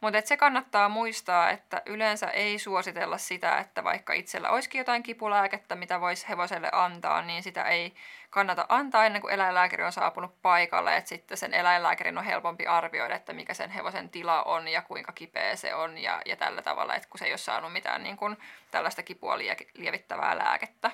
Mutta 0.00 0.20
se 0.24 0.36
kannattaa 0.36 0.88
muistaa, 0.88 1.50
että 1.50 1.82
yleensä 1.86 2.26
ei 2.26 2.58
suositella 2.58 3.18
sitä, 3.18 3.58
että 3.58 3.84
vaikka 3.84 4.12
itsellä 4.12 4.50
olisikin 4.50 4.78
jotain 4.78 5.02
kipulääkettä, 5.02 5.74
mitä 5.74 6.00
voisi 6.00 6.28
hevoselle 6.28 6.68
antaa, 6.72 7.22
niin 7.22 7.42
sitä 7.42 7.62
ei 7.62 7.94
kannata 8.30 8.66
antaa 8.68 9.06
ennen 9.06 9.22
kuin 9.22 9.34
eläinlääkäri 9.34 9.84
on 9.84 9.92
saapunut 9.92 10.42
paikalle. 10.42 10.96
Että 10.96 11.08
sitten 11.08 11.38
sen 11.38 11.54
eläinlääkärin 11.54 12.18
on 12.18 12.24
helpompi 12.24 12.66
arvioida, 12.66 13.16
että 13.16 13.32
mikä 13.32 13.54
sen 13.54 13.70
hevosen 13.70 14.08
tila 14.08 14.42
on 14.42 14.68
ja 14.68 14.82
kuinka 14.82 15.12
kipeä 15.12 15.56
se 15.56 15.74
on 15.74 15.98
ja, 15.98 16.22
ja 16.26 16.36
tällä 16.36 16.62
tavalla, 16.62 16.94
että 16.94 17.08
kun 17.08 17.18
se 17.18 17.24
ei 17.24 17.32
ole 17.32 17.38
saanut 17.38 17.72
mitään 17.72 18.02
niin 18.02 18.16
kuin, 18.16 18.36
tällaista 18.70 19.02
kipua 19.02 19.36
lie- 19.36 19.70
lievittävää 19.74 20.38
lääkettä. 20.38 20.90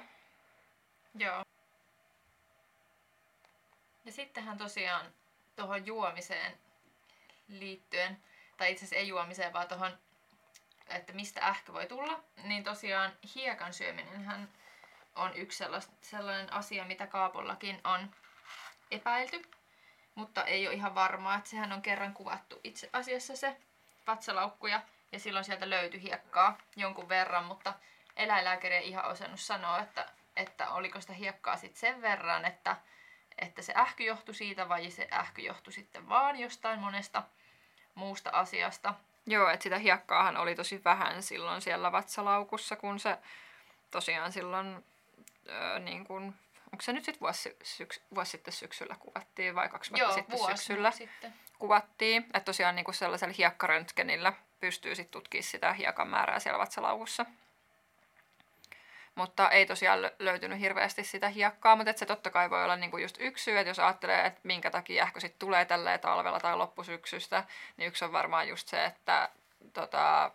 Joo. 1.15 1.45
Ja 4.05 4.13
sittenhän 4.13 4.59
tosiaan 4.59 5.07
tuohon 5.57 5.87
juomiseen 5.87 6.59
liittyen, 7.49 8.23
tai 8.57 8.73
itse 8.73 8.85
asiassa 8.85 8.97
ei 8.97 9.09
juomiseen, 9.09 9.53
vaan 9.53 9.69
tuohon, 9.69 9.99
että 10.89 11.13
mistä 11.13 11.41
ähkö 11.49 11.73
voi 11.73 11.87
tulla, 11.87 12.21
niin 12.43 12.65
tosiaan 12.65 13.13
hiekan 13.35 13.75
syöminenhän 13.75 14.49
on 15.17 15.37
yksi 15.37 15.65
sellainen 16.01 16.53
asia, 16.53 16.85
mitä 16.85 17.07
Kaapollakin 17.07 17.81
on 17.85 18.11
epäilty. 18.91 19.43
mutta 20.15 20.45
ei 20.45 20.67
ole 20.67 20.75
ihan 20.75 20.95
varmaa, 20.95 21.37
että 21.37 21.51
sehän 21.51 21.73
on 21.73 21.83
kerran 21.83 22.15
kuvattu 22.15 22.61
itse 22.65 22.91
asiassa 22.93 23.37
se 23.37 23.57
vatsalaukku 24.07 24.67
ja, 24.67 24.83
ja 25.13 25.19
silloin 25.19 25.45
sieltä 25.45 25.71
löytyi 25.71 26.03
hiekkaa 26.03 26.59
jonkun 26.77 27.09
verran, 27.09 27.45
mutta 27.45 27.75
eläinlääkäri 28.17 28.75
ei 28.75 28.89
ihan 28.89 29.05
osannut 29.05 29.41
sanoa, 29.41 29.81
että, 29.81 30.07
että 30.37 30.71
oliko 30.71 31.01
sitä 31.01 31.13
hiekkaa 31.13 31.57
sitten 31.57 31.81
sen 31.81 32.03
verran, 32.03 32.45
että, 32.45 32.77
että 33.39 33.63
se 33.63 33.73
ähky 33.77 34.05
johtui 34.05 34.35
siitä 34.35 34.69
vai 34.69 34.91
se 34.91 35.09
ähky 35.13 35.43
johtui 35.43 35.73
sitten 35.73 36.09
vaan 36.09 36.37
jostain 36.37 36.81
monesta 36.81 37.23
muusta 37.95 38.31
asiasta. 38.33 38.95
Joo, 39.27 39.49
että 39.49 39.63
sitä 39.63 39.79
hiekkaahan 39.79 40.37
oli 40.37 40.55
tosi 40.55 40.85
vähän 40.85 41.23
silloin 41.23 41.63
siellä 41.63 41.93
vatsalaukussa, 41.93 42.77
kun 42.77 42.99
se 43.01 43.19
tosiaan 43.91 44.33
silloin, 44.33 44.85
öö, 45.49 45.79
niin 45.79 46.05
kun, 46.05 46.23
onko 46.73 46.83
se 46.83 46.93
nyt 46.93 47.05
sitten 47.05 47.21
vuosi, 47.21 47.57
syks, 47.63 48.01
vuosi 48.15 48.31
sitten 48.31 48.55
syksyllä 48.55 48.97
kuvattiin 48.99 49.55
vai 49.55 49.69
kaksi 49.69 49.91
vuotta 49.91 50.05
Joo, 50.05 50.15
sitten 50.15 50.39
vuosi 50.39 50.57
syksyllä 50.57 50.91
sitten. 50.91 51.35
kuvattiin. 51.59 52.23
Että 52.23 52.41
tosiaan 52.41 52.77
niin 52.77 52.95
sellaisella 52.95 53.35
hiekkaröntgenillä 53.39 54.33
pystyy 54.61 54.95
sitten 54.95 55.13
tutkimaan 55.13 55.43
sitä 55.43 55.73
hiekan 55.73 56.09
määrää 56.09 56.39
siellä 56.39 56.59
vatsalaukussa. 56.59 57.27
Mutta 59.15 59.51
ei 59.51 59.67
tosiaan 59.67 60.11
löytynyt 60.19 60.61
hirveästi 60.61 61.05
sitä 61.05 61.29
hiekkaa, 61.29 61.77
mutta 61.77 61.93
se 61.97 62.07
totta 62.07 62.31
kai 62.31 62.51
voi 62.51 62.65
olla 62.65 62.77
niinku 62.77 62.99
just 62.99 63.17
yksi 63.21 63.45
syy, 63.45 63.59
että 63.59 63.71
jos 63.71 63.79
ajattelee, 63.79 64.27
että 64.27 64.41
minkä 64.43 64.71
takia 64.71 65.03
ehkä 65.03 65.21
sit 65.21 65.39
tulee 65.39 65.65
tälleen 65.65 66.01
talvella 66.01 66.41
tai 66.41 66.57
loppusyksystä, 66.57 67.45
niin 67.77 67.89
yksi 67.89 68.05
on 68.05 68.13
varmaan 68.13 68.49
just 68.49 68.69
se, 68.69 68.85
että 68.85 69.29
tota, 69.73 70.31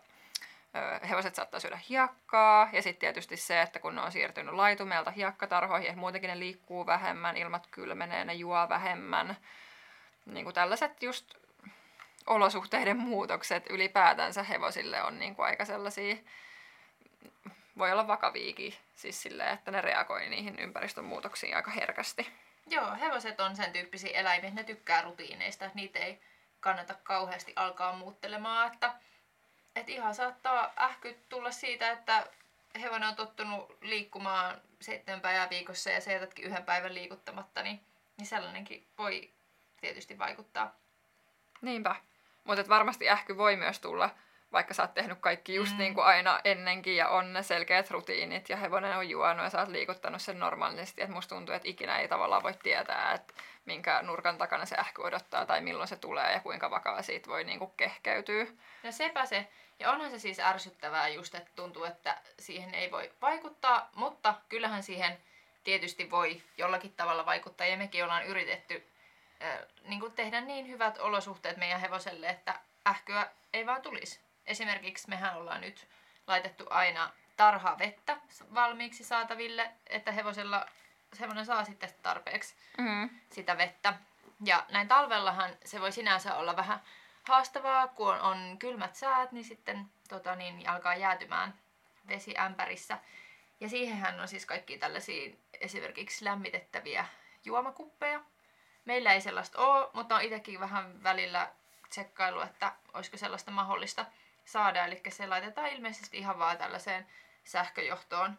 hevoset 1.08 1.34
saattaa 1.34 1.60
syödä 1.60 1.78
hiekkaa 1.88 2.68
ja 2.72 2.82
sitten 2.82 3.00
tietysti 3.00 3.36
se, 3.36 3.62
että 3.62 3.78
kun 3.78 3.94
ne 3.94 4.00
on 4.00 4.12
siirtynyt 4.12 4.54
laitumelta 4.54 5.10
hiekkatarhoihin, 5.10 5.88
että 5.88 6.00
muutenkin 6.00 6.28
ne 6.28 6.38
liikkuu 6.38 6.86
vähemmän, 6.86 7.36
ilmat 7.36 7.66
kylmenee, 7.70 8.24
ne 8.24 8.34
juo 8.34 8.68
vähemmän. 8.68 9.36
Niin 10.26 10.44
kuin 10.44 10.54
tällaiset 10.54 11.02
just 11.02 11.34
olosuhteiden 12.26 12.96
muutokset 12.96 13.70
ylipäätänsä 13.70 14.42
hevosille 14.42 15.02
on 15.02 15.18
niin 15.18 15.36
kuin 15.36 15.46
aika 15.46 15.64
sellaisia 15.64 16.16
voi 17.78 17.92
olla 17.92 18.06
vakaviikin, 18.06 18.74
siis 18.94 19.22
silleen, 19.22 19.54
että 19.54 19.70
ne 19.70 19.80
reagoi 19.80 20.28
niihin 20.28 20.58
ympäristön 20.58 21.04
muutoksiin 21.04 21.56
aika 21.56 21.70
herkästi. 21.70 22.32
Joo, 22.66 22.96
hevoset 23.00 23.40
on 23.40 23.56
sen 23.56 23.72
tyyppisiä 23.72 24.20
eläimiä, 24.20 24.50
ne 24.50 24.64
tykkää 24.64 25.02
rutiineista, 25.02 25.70
niitä 25.74 25.98
ei 25.98 26.20
kannata 26.60 26.94
kauheasti 26.94 27.52
alkaa 27.56 27.96
muuttelemaan, 27.96 28.72
että, 28.72 28.94
että 29.76 29.92
ihan 29.92 30.14
saattaa 30.14 30.72
ähky 30.78 31.18
tulla 31.28 31.50
siitä, 31.50 31.90
että 31.90 32.26
hevonen 32.80 33.08
on 33.08 33.16
tottunut 33.16 33.76
liikkumaan 33.80 34.60
seitsemän 34.80 35.20
päivää 35.20 35.50
viikossa 35.50 35.90
ja 35.90 36.00
se 36.00 36.12
jätätkin 36.12 36.44
yhden 36.44 36.64
päivän 36.64 36.94
liikuttamatta, 36.94 37.62
niin, 37.62 37.80
niin 38.16 38.26
sellainenkin 38.26 38.86
voi 38.98 39.30
tietysti 39.80 40.18
vaikuttaa. 40.18 40.74
Niinpä. 41.60 41.96
Mutta 42.44 42.68
varmasti 42.68 43.10
ähky 43.10 43.36
voi 43.36 43.56
myös 43.56 43.80
tulla 43.80 44.10
vaikka 44.52 44.74
sä 44.74 44.82
oot 44.82 44.94
tehnyt 44.94 45.18
kaikki 45.20 45.54
just 45.54 45.72
mm. 45.72 45.78
niin 45.78 45.94
kuin 45.94 46.04
aina 46.04 46.40
ennenkin 46.44 46.96
ja 46.96 47.08
on 47.08 47.32
ne 47.32 47.42
selkeät 47.42 47.90
rutiinit 47.90 48.48
ja 48.48 48.56
hevonen 48.56 48.96
on 48.96 49.08
juonut 49.08 49.44
ja 49.44 49.50
sä 49.50 49.60
oot 49.60 49.68
liikuttanut 49.68 50.22
sen 50.22 50.38
normaalisti, 50.38 51.02
että 51.02 51.14
musta 51.14 51.34
tuntuu, 51.34 51.54
että 51.54 51.68
ikinä 51.68 51.98
ei 51.98 52.08
tavallaan 52.08 52.42
voi 52.42 52.54
tietää, 52.62 53.12
että 53.12 53.34
minkä 53.64 54.02
nurkan 54.02 54.38
takana 54.38 54.66
se 54.66 54.76
ähky 54.78 55.02
odottaa 55.02 55.46
tai 55.46 55.60
milloin 55.60 55.88
se 55.88 55.96
tulee 55.96 56.32
ja 56.32 56.40
kuinka 56.40 56.70
vakaa 56.70 57.02
siitä 57.02 57.28
voi 57.28 57.44
niin 57.44 57.58
kuin 57.58 57.72
kehkeytyä. 57.76 58.46
No 58.82 58.92
sepä 58.92 59.26
se. 59.26 59.48
Ja 59.78 59.90
onhan 59.90 60.10
se 60.10 60.18
siis 60.18 60.40
ärsyttävää 60.40 61.08
just, 61.08 61.34
että 61.34 61.50
tuntuu, 61.56 61.84
että 61.84 62.16
siihen 62.38 62.74
ei 62.74 62.90
voi 62.90 63.12
vaikuttaa, 63.22 63.90
mutta 63.94 64.34
kyllähän 64.48 64.82
siihen 64.82 65.18
tietysti 65.64 66.10
voi 66.10 66.42
jollakin 66.56 66.92
tavalla 66.92 67.26
vaikuttaa 67.26 67.66
ja 67.66 67.76
mekin 67.76 68.04
ollaan 68.04 68.26
yritetty 68.26 68.86
äh, 69.42 69.58
niin 69.84 70.00
kuin 70.00 70.12
tehdä 70.12 70.40
niin 70.40 70.68
hyvät 70.68 70.98
olosuhteet 70.98 71.56
meidän 71.56 71.80
hevoselle, 71.80 72.28
että 72.28 72.60
ähkyä 72.86 73.30
ei 73.52 73.66
vaan 73.66 73.82
tulisi. 73.82 74.20
Esimerkiksi 74.46 75.08
mehän 75.08 75.36
ollaan 75.36 75.60
nyt 75.60 75.88
laitettu 76.26 76.66
aina 76.70 77.10
tarhaa 77.36 77.78
vettä 77.78 78.16
valmiiksi 78.54 79.04
saataville, 79.04 79.70
että 79.86 80.12
hevosella 80.12 80.66
hevonen 81.20 81.46
saa 81.46 81.64
sitten 81.64 81.90
tarpeeksi 82.02 82.54
mm. 82.78 83.10
sitä 83.30 83.58
vettä. 83.58 83.94
Ja 84.44 84.66
näin 84.70 84.88
talvellahan 84.88 85.50
se 85.64 85.80
voi 85.80 85.92
sinänsä 85.92 86.34
olla 86.34 86.56
vähän 86.56 86.80
haastavaa, 87.28 87.88
kun 87.88 88.20
on 88.20 88.56
kylmät 88.58 88.94
säät, 88.94 89.32
niin 89.32 89.44
sitten 89.44 89.86
tota, 90.08 90.36
niin, 90.36 90.68
alkaa 90.68 90.94
jäätymään 90.94 91.54
vesi 92.08 92.34
ämpärissä. 92.38 92.98
Ja 93.60 93.68
siihenhän 93.68 94.20
on 94.20 94.28
siis 94.28 94.46
kaikki 94.46 94.78
tällaisia 94.78 95.36
esimerkiksi 95.60 96.24
lämmitettäviä 96.24 97.06
juomakuppeja. 97.44 98.20
Meillä 98.84 99.12
ei 99.12 99.20
sellaista 99.20 99.58
ole, 99.58 99.90
mutta 99.92 100.16
on 100.16 100.22
itsekin 100.22 100.60
vähän 100.60 101.02
välillä 101.02 101.50
tsekkailu, 101.88 102.40
että 102.40 102.72
olisiko 102.94 103.16
sellaista 103.16 103.50
mahdollista 103.50 104.06
saada. 104.52 104.84
Eli 104.84 105.00
se 105.08 105.26
laitetaan 105.26 105.68
ilmeisesti 105.68 106.18
ihan 106.18 106.38
vaan 106.38 106.58
tällaiseen 106.58 107.06
sähköjohtoon. 107.44 108.38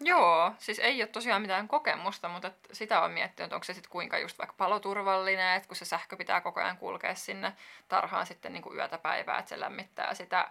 Joo, 0.00 0.52
siis 0.58 0.78
ei 0.78 1.02
ole 1.02 1.08
tosiaan 1.08 1.42
mitään 1.42 1.68
kokemusta, 1.68 2.28
mutta 2.28 2.50
sitä 2.72 3.00
on 3.00 3.10
miettinyt, 3.10 3.52
onko 3.52 3.64
se 3.64 3.74
sitten 3.74 3.90
kuinka 3.90 4.18
just 4.18 4.38
vaikka 4.38 4.54
paloturvallinen, 4.58 5.56
että 5.56 5.68
kun 5.68 5.76
se 5.76 5.84
sähkö 5.84 6.16
pitää 6.16 6.40
koko 6.40 6.60
ajan 6.60 6.76
kulkea 6.76 7.14
sinne 7.14 7.52
tarhaan 7.88 8.26
sitten 8.26 8.52
niin 8.52 8.62
kuin 8.62 8.76
yötä 8.76 8.98
päivää, 8.98 9.38
että 9.38 9.48
se 9.48 9.60
lämmittää 9.60 10.14
sitä 10.14 10.50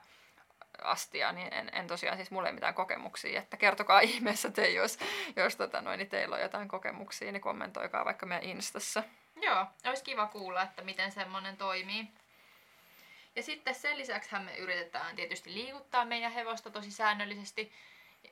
astia, 0.82 1.32
niin 1.32 1.54
en, 1.54 1.70
en 1.74 1.88
tosiaan 1.88 2.18
siis 2.18 2.32
mulle 2.32 2.52
mitään 2.52 2.74
kokemuksia, 2.74 3.40
että 3.40 3.58
kertokaa 3.58 4.00
ihmeessä 4.10 4.52
te, 4.52 4.70
jos, 4.70 5.00
jos 5.36 5.56
tota 5.56 5.82
noin, 5.82 5.98
niin 5.98 6.10
teillä 6.10 6.36
on 6.36 6.42
jotain 6.42 6.68
kokemuksia, 6.68 7.32
niin 7.32 7.42
kommentoikaa 7.42 8.06
vaikka 8.06 8.26
meidän 8.26 8.50
Instassa. 8.50 9.04
Joo, 9.42 9.66
olisi 9.86 10.04
kiva 10.04 10.28
kuulla, 10.28 10.62
että 10.62 10.82
miten 10.82 11.12
semmoinen 11.12 11.58
toimii. 11.58 12.08
Ja 13.38 13.44
sitten 13.44 13.76
sen 13.76 13.98
lisäksi 13.98 14.40
me 14.40 14.58
yritetään 14.58 15.16
tietysti 15.16 15.54
liikuttaa 15.54 16.06
meidän 16.06 16.32
hevosta 16.32 16.70
tosi 16.70 16.92
säännöllisesti. 16.92 17.72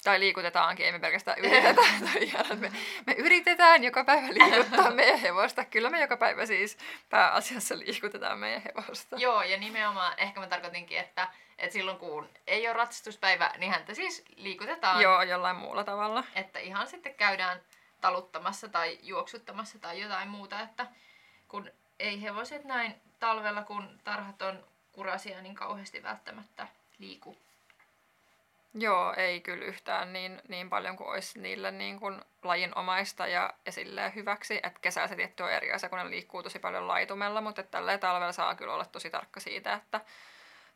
Tai 0.04 0.20
liikutetaankin, 0.20 0.88
emme 0.88 1.00
pelkästään 1.00 1.40
yritetään. 1.40 2.60
me, 2.60 2.72
me 3.08 3.14
yritetään 3.14 3.84
joka 3.84 4.04
päivä 4.04 4.28
liikuttaa 4.28 4.92
meidän 4.96 5.20
hevosta. 5.20 5.66
Kyllä 5.66 5.90
me 5.90 6.02
joka 6.02 6.18
päivä 6.18 6.46
siis 6.46 6.78
pääasiassa 7.10 7.78
liikutetaan 7.78 8.40
meidän 8.40 8.62
hevosta. 8.62 9.16
Joo, 9.16 9.42
ja 9.42 9.58
nimenomaan 9.58 10.14
ehkä 10.18 10.40
mä 10.40 10.48
tarkoitinkin, 10.48 10.98
että, 10.98 11.28
että 11.58 11.74
silloin 11.74 11.98
kun 11.98 12.30
ei 12.48 12.68
ole 12.68 12.74
ratsastuspäivä, 12.74 13.52
niin 13.58 13.72
häntä 13.72 13.94
siis 13.94 14.26
liikutetaan. 14.36 15.02
Joo, 15.02 15.22
jollain 15.22 15.56
muulla 15.56 15.84
tavalla. 15.84 16.24
Että 16.36 16.60
ihan 16.60 16.88
sitten 16.88 17.16
käydään 17.16 17.62
taluttamassa 18.02 18.70
tai 18.70 19.00
juoksuttamassa 19.02 19.80
tai 19.80 20.02
jotain 20.02 20.30
muuta, 20.30 20.60
että 20.60 20.88
kun 21.48 21.72
ei 22.00 22.22
hevoset 22.22 22.64
näin 22.64 22.96
talvella, 23.20 23.64
kun 23.64 24.00
tarhat 24.04 24.42
on 24.42 24.75
kurasia 24.96 25.42
niin 25.42 25.56
kauheasti 25.56 26.04
välttämättä 26.04 26.68
liiku. 27.00 27.38
Joo, 28.74 29.14
ei 29.18 29.42
kyllä 29.42 29.66
yhtään 29.66 30.14
niin, 30.14 30.42
niin 30.48 30.70
paljon 30.70 30.98
kuin 30.98 31.10
olisi 31.10 31.40
niille 31.40 31.72
niin 31.72 32.00
kuin 32.00 32.22
lajinomaista 32.44 33.28
ja, 33.28 33.54
ja 33.66 34.10
hyväksi. 34.10 34.60
Että 34.64 34.80
kesällä 34.82 35.08
se 35.08 35.16
tietty 35.16 35.44
on 35.44 35.52
eri 35.52 35.72
asia, 35.72 35.90
kun 35.90 35.98
ne 35.98 36.10
liikkuu 36.10 36.44
tosi 36.44 36.60
paljon 36.60 36.88
laitumella, 36.88 37.42
mutta 37.42 37.64
tällä 37.64 37.98
talvella 37.98 38.32
saa 38.32 38.56
kyllä 38.56 38.74
olla 38.74 38.86
tosi 38.86 39.10
tarkka 39.10 39.40
siitä, 39.40 39.74
että 39.74 40.02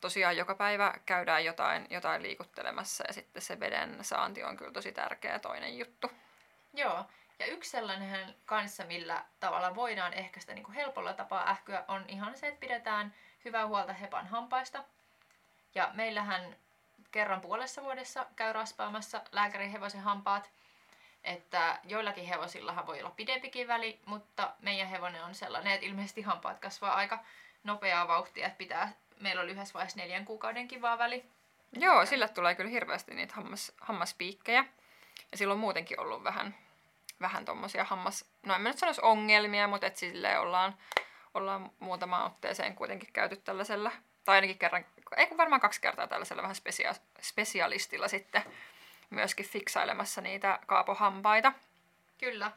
tosiaan 0.02 0.38
joka 0.38 0.56
päivä 0.56 0.94
käydään 1.06 1.46
jotain, 1.46 1.88
jotain 1.90 2.24
liikuttelemassa 2.24 3.04
ja 3.08 3.14
sitten 3.14 3.42
se 3.42 3.60
veden 3.60 3.98
saanti 4.02 4.44
on 4.44 4.58
kyllä 4.58 4.72
tosi 4.72 4.92
tärkeä 4.92 5.40
toinen 5.40 5.78
juttu. 5.78 6.12
Joo, 6.74 7.06
ja 7.40 7.46
yksi 7.46 7.70
sellainen 7.70 8.36
kanssa, 8.46 8.84
millä 8.84 9.26
tavalla 9.40 9.76
voidaan 9.76 10.14
ehkäistä 10.14 10.54
niin 10.54 10.64
kuin 10.64 10.76
helpolla 10.76 11.14
tapaa 11.14 11.50
ähkyä, 11.50 11.86
on 11.88 12.06
ihan 12.08 12.38
se, 12.38 12.48
että 12.48 12.60
pidetään 12.60 13.14
hyvää 13.46 13.68
huolta 13.68 13.94
hepan 13.94 14.28
hampaista. 14.28 14.84
Ja 15.76 15.92
meillähän 15.94 16.56
kerran 17.12 17.42
puolessa 17.42 17.84
vuodessa 17.84 18.26
käy 18.36 18.54
raspaamassa 18.54 19.22
lääkärin 19.32 19.72
hevosen 19.72 20.02
hampaat. 20.02 20.50
Että 21.24 21.80
joillakin 21.84 22.26
hevosillahan 22.26 22.88
voi 22.88 23.00
olla 23.00 23.10
pidempikin 23.16 23.68
väli, 23.68 24.00
mutta 24.06 24.54
meidän 24.60 24.88
hevonen 24.88 25.24
on 25.24 25.36
sellainen, 25.36 25.74
että 25.74 25.86
ilmeisesti 25.86 26.22
hampaat 26.22 26.60
kasvaa 26.60 26.96
aika 26.96 27.24
nopeaa 27.64 28.08
vauhtia, 28.08 28.48
että 28.48 28.58
pitää, 28.58 28.92
meillä 29.20 29.42
on 29.42 29.50
yhdessä 29.50 29.74
vaiheessa 29.74 30.00
neljän 30.00 30.26
kuukaudenkin 30.26 30.82
vaan 30.82 31.00
väli. 31.00 31.26
Joo, 31.74 32.06
sillä 32.06 32.28
tulee 32.28 32.56
kyllä 32.56 32.70
hirveästi 32.70 33.14
niitä 33.14 33.34
hammas, 33.34 33.72
hammaspiikkejä. 33.82 34.66
Ja 35.32 35.38
sillä 35.38 35.54
on 35.54 35.60
muutenkin 35.60 36.00
ollut 36.00 36.24
vähän, 36.24 36.56
vähän 37.22 37.46
tommosia 37.46 37.84
hammas, 37.84 38.26
no 38.46 38.56
en 38.56 38.62
mä 38.62 38.70
nyt 38.70 38.78
sanoisi 38.78 39.02
ongelmia, 39.02 39.68
mutta 39.68 39.88
et 39.88 39.98
silleen 39.98 40.40
ollaan 40.40 40.76
ollaan 41.34 41.72
muutamaan 41.80 42.26
otteeseen 42.26 42.76
kuitenkin 42.76 43.14
käyty 43.14 43.36
tällaisella, 43.36 43.92
tai 44.24 44.36
ainakin 44.36 44.58
kerran, 44.58 44.86
ei 45.18 45.28
kun 45.28 45.38
varmaan 45.38 45.62
kaksi 45.62 45.82
kertaa 45.82 46.08
tällaisella 46.08 46.42
vähän 46.42 46.56
spesia- 46.56 47.02
spesialistilla 47.22 48.08
sitten 48.08 48.42
myöskin 49.10 49.46
fiksailemassa 49.46 50.22
niitä 50.22 50.60
kaapohampaita. 50.66 51.54
Kyllä. 52.18 52.52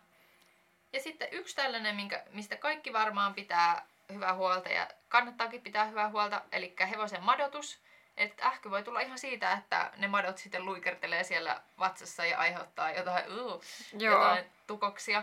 Ja 0.93 1.01
sitten 1.01 1.29
yksi 1.33 1.57
tällainen, 1.57 1.97
minkä, 1.97 2.23
mistä 2.31 2.57
kaikki 2.57 2.93
varmaan 2.93 3.35
pitää 3.35 3.87
hyvää 4.13 4.35
huolta 4.35 4.69
ja 4.69 4.89
kannattaakin 5.09 5.63
pitää 5.63 5.85
hyvää 5.85 6.09
huolta, 6.09 6.43
eli 6.53 6.75
hevosen 6.91 7.23
madotus. 7.23 7.81
Että 8.17 8.47
ähky 8.47 8.71
voi 8.71 8.83
tulla 8.83 9.01
ihan 9.01 9.19
siitä, 9.19 9.53
että 9.53 9.91
ne 9.97 10.09
madot 10.09 10.39
sitten 10.39 10.65
luikertelee 10.65 11.25
siellä 11.25 11.63
vatsassa 11.79 12.27
ja 12.27 12.39
aiheuttaa 12.39 12.91
jotain, 12.91 13.25
uh, 13.33 13.65
jotain 13.99 14.45
tukoksia. 14.67 15.23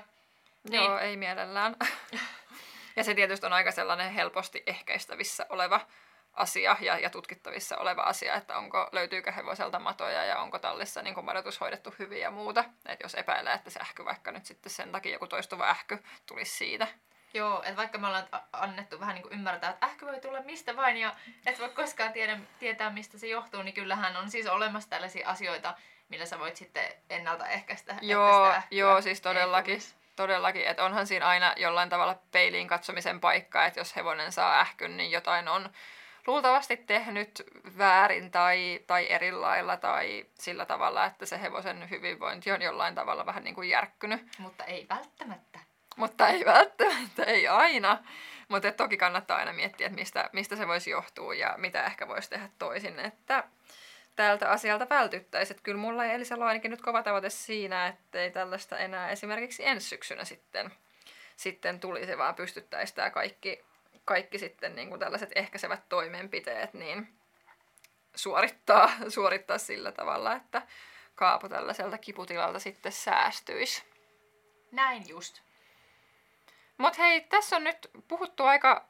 Joo, 0.70 0.88
niin. 0.88 1.00
ei 1.00 1.18
mielellään. 1.18 1.76
Ja 2.96 3.04
se 3.04 3.14
tietysti 3.16 3.46
on 3.46 3.54
aika 3.54 3.72
sellainen 3.72 4.12
helposti 4.12 4.64
ehkäistävissä 4.68 5.46
oleva 5.50 5.82
asia 6.34 6.78
ja, 6.80 7.00
ja 7.00 7.10
tutkittavissa 7.10 7.78
oleva 7.78 8.02
asia, 8.02 8.36
että 8.36 8.58
onko, 8.58 8.90
löytyykö 8.92 9.32
hevoselta 9.32 9.80
matoja 9.80 10.26
ja 10.26 10.40
onko 10.40 10.60
tallissa 10.60 11.02
niin 11.02 11.26
madotus 11.26 11.62
hoidettu 11.62 11.96
hyvin 12.00 12.22
ja 12.22 12.32
muuta. 12.32 12.66
Että 12.86 13.06
jos 13.06 13.16
epäilee, 13.16 13.54
että 13.54 13.70
se 13.70 13.80
ähky 13.80 14.06
vaikka 14.06 14.32
nyt 14.32 14.46
sitten 14.46 14.72
sen 14.72 14.92
takia 14.92 15.12
joku 15.12 15.28
toistuva 15.28 15.70
ähky 15.70 16.04
tulisi 16.26 16.58
siitä. 16.58 16.88
Joo, 17.34 17.64
että 17.64 17.76
vaikka 17.76 17.98
me 17.98 18.08
ollaan 18.08 18.28
annettu 18.54 19.00
vähän 19.00 19.16
niin 19.16 19.24
kuin 19.24 19.34
ymmärtää, 19.34 19.70
että 19.70 19.86
ähky 19.86 20.06
voi 20.06 20.22
tulla 20.22 20.42
mistä 20.42 20.76
vain 20.76 20.98
ja 20.98 21.16
et 21.46 21.60
voi 21.60 21.70
koskaan 21.70 22.14
tiedä, 22.14 22.40
tietää, 22.60 22.90
mistä 22.90 23.18
se 23.18 23.28
johtuu, 23.28 23.62
niin 23.62 23.74
kyllähän 23.74 24.18
on 24.18 24.32
siis 24.32 24.48
olemassa 24.48 24.90
tällaisia 24.90 25.30
asioita, 25.30 25.74
millä 26.10 26.26
sä 26.26 26.40
voit 26.40 26.56
sitten 26.56 26.94
ennaltaehkäistä. 27.10 27.96
Joo, 28.02 28.54
joo 28.72 29.02
siis 29.02 29.22
todellakin. 29.22 29.80
Todellakin, 30.16 30.68
että 30.68 30.86
onhan 30.86 31.08
siinä 31.08 31.28
aina 31.28 31.54
jollain 31.58 31.90
tavalla 31.90 32.20
peiliin 32.32 32.68
katsomisen 32.68 33.20
paikka, 33.20 33.66
että 33.66 33.80
jos 33.80 33.96
hevonen 33.96 34.32
saa 34.32 34.60
ähkyn, 34.60 34.98
niin 34.98 35.12
jotain 35.12 35.48
on 35.48 35.70
luultavasti 36.28 36.78
tehnyt 36.78 37.44
väärin 37.78 38.32
tai, 38.32 38.80
tai 38.88 39.12
eri 39.12 39.32
lailla 39.32 39.78
tai 39.78 40.26
sillä 40.34 40.66
tavalla, 40.66 41.06
että 41.06 41.26
se 41.26 41.42
hevosen 41.42 41.90
hyvinvointi 41.90 42.52
on 42.52 42.62
jollain 42.62 42.96
tavalla 42.96 43.26
vähän 43.26 43.44
niin 43.44 43.56
kuin 43.56 43.70
järkkynyt. 43.70 44.22
Mutta 44.38 44.64
ei 44.64 44.86
välttämättä. 44.90 45.60
Mutta 46.00 46.28
ei 46.28 46.46
välttämättä, 46.46 47.24
ei 47.24 47.48
aina. 47.48 48.04
Mutta 48.48 48.72
toki 48.72 48.98
kannattaa 48.98 49.38
aina 49.38 49.54
miettiä, 49.54 49.88
että 49.88 50.00
mistä, 50.00 50.30
mistä 50.34 50.56
se 50.56 50.68
voisi 50.68 50.90
johtua 50.90 51.34
ja 51.34 51.54
mitä 51.58 51.86
ehkä 51.86 52.08
voisi 52.08 52.30
tehdä 52.30 52.50
toisin, 52.60 53.00
että 53.00 53.44
tältä 54.16 54.50
asialta 54.50 54.90
vältyttäisiin. 54.90 55.56
Että 55.56 55.64
kyllä 55.64 55.78
mulla 55.78 56.06
ja 56.06 56.14
Elisalla 56.14 56.44
on 56.46 56.48
ainakin 56.48 56.72
nyt 56.72 56.82
kova 56.82 57.04
tavoite 57.04 57.30
siinä, 57.30 57.88
että 57.88 58.22
ei 58.22 58.32
tällaista 58.32 58.78
enää 58.78 59.10
esimerkiksi 59.10 59.66
ensi 59.66 59.88
syksynä 59.88 60.26
sitten, 60.26 60.72
sitten 61.36 61.80
tulisi, 61.80 62.18
vaan 62.18 62.36
pystyttäisiin 62.36 62.96
tämä 62.96 63.10
kaikki 63.10 63.64
kaikki 64.06 64.40
sitten 64.40 64.76
niin 64.76 64.90
kuin 64.90 65.00
tällaiset 65.00 65.32
ehkäisevät 65.36 65.90
toimenpiteet 65.90 66.74
niin 66.74 67.14
suorittaa, 68.16 68.92
suorittaa 69.08 69.58
sillä 69.58 69.92
tavalla, 69.92 70.36
että 70.36 70.62
kaapu 71.16 71.50
tällaiselta 71.50 71.98
kiputilalta 71.98 72.60
sitten 72.60 72.92
säästyisi. 72.92 73.84
Näin 74.72 75.10
just. 75.10 75.49
Mutta 76.80 77.02
hei, 77.02 77.22
tässä 77.22 77.56
on 77.56 77.64
nyt 77.64 77.90
puhuttu 78.08 78.44
aika 78.44 78.86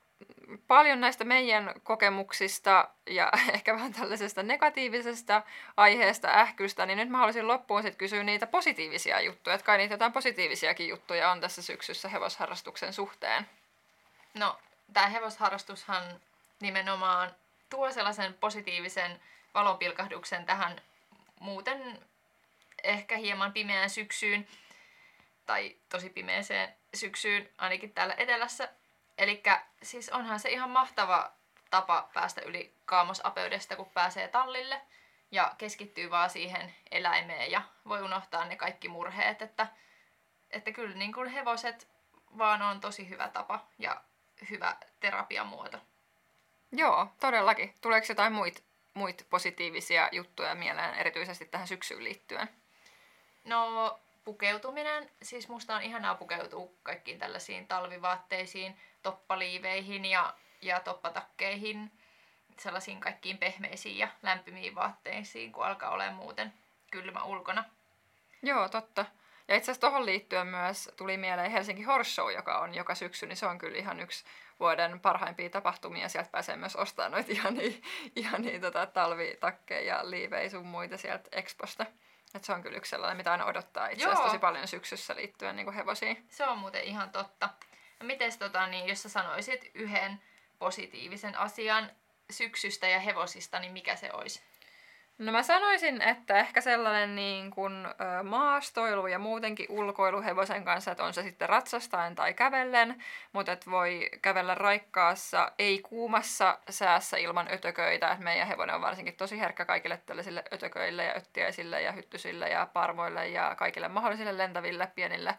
paljon 0.67 1.01
näistä 1.01 1.23
meidän 1.23 1.73
kokemuksista 1.83 2.89
ja 3.05 3.31
ehkä 3.53 3.73
vähän 3.73 3.93
tällaisesta 3.93 4.43
negatiivisesta 4.43 5.43
aiheesta 5.77 6.27
ähkystä, 6.27 6.85
niin 6.85 6.97
nyt 6.97 7.09
mä 7.09 7.17
haluaisin 7.17 7.47
loppuun 7.47 7.81
sitten 7.81 7.97
kysyä 7.97 8.23
niitä 8.23 8.47
positiivisia 8.47 9.21
juttuja. 9.21 9.53
Että 9.53 9.65
kai 9.65 9.77
niitä 9.77 9.93
jotain 9.93 10.11
positiivisiakin 10.11 10.87
juttuja 10.87 11.31
on 11.31 11.41
tässä 11.41 11.61
syksyssä 11.61 12.09
hevosharrastuksen 12.09 12.93
suhteen. 12.93 13.49
No, 14.33 14.59
tämä 14.93 15.07
hevosharrastushan 15.07 16.03
nimenomaan 16.59 17.31
tuo 17.69 17.91
sellaisen 17.91 18.33
positiivisen 18.33 19.21
valonpilkahduksen 19.53 20.45
tähän 20.45 20.81
muuten 21.39 21.99
ehkä 22.83 23.17
hieman 23.17 23.53
pimeään 23.53 23.89
syksyyn, 23.89 24.47
tai 25.45 25.75
tosi 25.89 26.09
pimeeseen 26.09 26.78
syksyyn, 26.93 27.49
ainakin 27.57 27.93
täällä 27.93 28.15
etelässä. 28.17 28.69
Eli 29.17 29.43
siis 29.83 30.09
onhan 30.09 30.39
se 30.39 30.49
ihan 30.49 30.69
mahtava 30.69 31.31
tapa 31.69 32.09
päästä 32.13 32.41
yli 32.41 32.73
kaamosapeudesta, 32.85 33.75
kun 33.75 33.89
pääsee 33.93 34.27
tallille 34.27 34.81
ja 35.31 35.55
keskittyy 35.57 36.09
vaan 36.09 36.29
siihen 36.29 36.75
eläimeen 36.91 37.51
ja 37.51 37.61
voi 37.87 38.01
unohtaa 38.01 38.45
ne 38.45 38.55
kaikki 38.55 38.87
murheet, 38.87 39.41
että, 39.41 39.67
että 40.51 40.71
kyllä 40.71 40.95
niin 40.95 41.13
kuin 41.13 41.29
hevoset 41.29 41.87
vaan 42.37 42.61
on 42.61 42.79
tosi 42.79 43.09
hyvä 43.09 43.27
tapa 43.27 43.67
ja 43.79 44.01
hyvä 44.49 44.75
terapiamuoto. 44.99 45.77
Joo, 46.71 47.07
todellakin. 47.19 47.73
Tuleeko 47.81 48.05
jotain 48.09 48.33
muita 48.33 48.61
muit 48.93 49.27
positiivisia 49.29 50.09
juttuja 50.11 50.55
mieleen, 50.55 50.93
erityisesti 50.95 51.45
tähän 51.45 51.67
syksyyn 51.67 52.03
liittyen? 52.03 52.49
No, 53.43 53.99
pukeutuminen. 54.29 55.09
Siis 55.21 55.49
musta 55.49 55.75
on 55.75 55.81
ihanaa 55.81 56.15
pukeutua 56.15 56.69
kaikkiin 56.83 57.19
tällaisiin 57.19 57.67
talvivaatteisiin, 57.67 58.77
toppaliiveihin 59.03 60.05
ja, 60.05 60.33
ja 60.61 60.79
toppatakkeihin, 60.79 61.91
sellaisiin 62.59 62.99
kaikkiin 62.99 63.37
pehmeisiin 63.37 63.97
ja 63.97 64.07
lämpimiin 64.21 64.75
vaatteisiin, 64.75 65.51
kun 65.51 65.65
alkaa 65.65 65.89
olla 65.89 66.11
muuten 66.11 66.53
kylmä 66.91 67.23
ulkona. 67.23 67.63
Joo, 68.43 68.69
totta. 68.69 69.05
Ja 69.47 69.55
itse 69.55 69.71
asiassa 69.71 69.87
tuohon 69.87 70.05
liittyen 70.05 70.47
myös 70.47 70.89
tuli 70.97 71.17
mieleen 71.17 71.51
Helsinki 71.51 71.83
Horse 71.83 72.11
Show, 72.11 72.31
joka 72.31 72.59
on 72.59 72.73
joka 72.73 72.95
syksy, 72.95 73.25
niin 73.25 73.37
se 73.37 73.45
on 73.45 73.57
kyllä 73.57 73.77
ihan 73.77 73.99
yksi 73.99 74.25
vuoden 74.59 74.99
parhaimpia 74.99 75.49
tapahtumia. 75.49 76.09
Sieltä 76.09 76.29
pääsee 76.31 76.55
myös 76.55 76.75
ostamaan 76.75 77.11
noita 77.11 77.31
ihania, 77.31 77.71
ihania 78.15 78.59
tota, 78.59 78.85
talvitakkeja 78.85 79.95
ja 79.95 80.09
liivejä 80.09 80.49
sun 80.49 80.65
muita 80.65 80.97
sieltä 80.97 81.29
Exposta. 81.31 81.85
Et 82.33 82.43
se 82.43 82.53
on 82.53 82.61
kyllä 82.61 82.77
yksi 82.77 82.89
sellainen, 82.89 83.17
mitä 83.17 83.31
aina 83.31 83.45
odottaa 83.45 83.87
itse 83.87 84.05
asiassa 84.05 84.25
tosi 84.25 84.39
paljon 84.39 84.67
syksyssä 84.67 85.15
liittyen 85.15 85.55
niin 85.55 85.73
hevosiin. 85.73 86.25
Se 86.29 86.45
on 86.47 86.57
muuten 86.57 86.83
ihan 86.83 87.09
totta. 87.09 87.49
No 87.99 88.05
mites 88.05 88.37
tota, 88.37 88.67
niin, 88.67 88.87
jos 88.87 89.03
sä 89.03 89.09
sanoisit 89.09 89.71
yhden 89.73 90.21
positiivisen 90.59 91.37
asian 91.37 91.91
syksystä 92.29 92.87
ja 92.87 92.99
hevosista, 92.99 93.59
niin 93.59 93.73
mikä 93.73 93.95
se 93.95 94.13
olisi? 94.13 94.41
No 95.19 95.31
mä 95.31 95.43
sanoisin, 95.43 96.01
että 96.01 96.39
ehkä 96.39 96.61
sellainen 96.61 97.15
niin 97.15 97.51
kuin, 97.51 97.73
maastoilu 98.23 99.07
ja 99.07 99.19
muutenkin 99.19 99.65
ulkoilu 99.69 100.21
hevosen 100.21 100.63
kanssa, 100.63 100.91
että 100.91 101.03
on 101.03 101.13
se 101.13 101.23
sitten 101.23 101.49
ratsastaen 101.49 102.15
tai 102.15 102.33
kävellen, 102.33 103.03
mutta 103.31 103.51
että 103.51 103.71
voi 103.71 104.09
kävellä 104.21 104.55
raikkaassa, 104.55 105.51
ei 105.59 105.79
kuumassa 105.79 106.57
säässä 106.69 107.17
ilman 107.17 107.47
ötököitä. 107.53 108.11
että 108.11 108.23
meidän 108.23 108.47
hevonen 108.47 108.75
on 108.75 108.81
varsinkin 108.81 109.15
tosi 109.15 109.39
herkkä 109.39 109.65
kaikille 109.65 110.01
tällaisille 110.05 110.43
ötököille 110.53 111.03
ja 111.03 111.13
öttiäisille 111.17 111.81
ja 111.81 111.91
hyttysille 111.91 112.49
ja 112.49 112.67
parmoille 112.73 113.27
ja 113.27 113.55
kaikille 113.55 113.87
mahdollisille 113.87 114.37
lentäville 114.37 114.91
pienille 114.95 115.35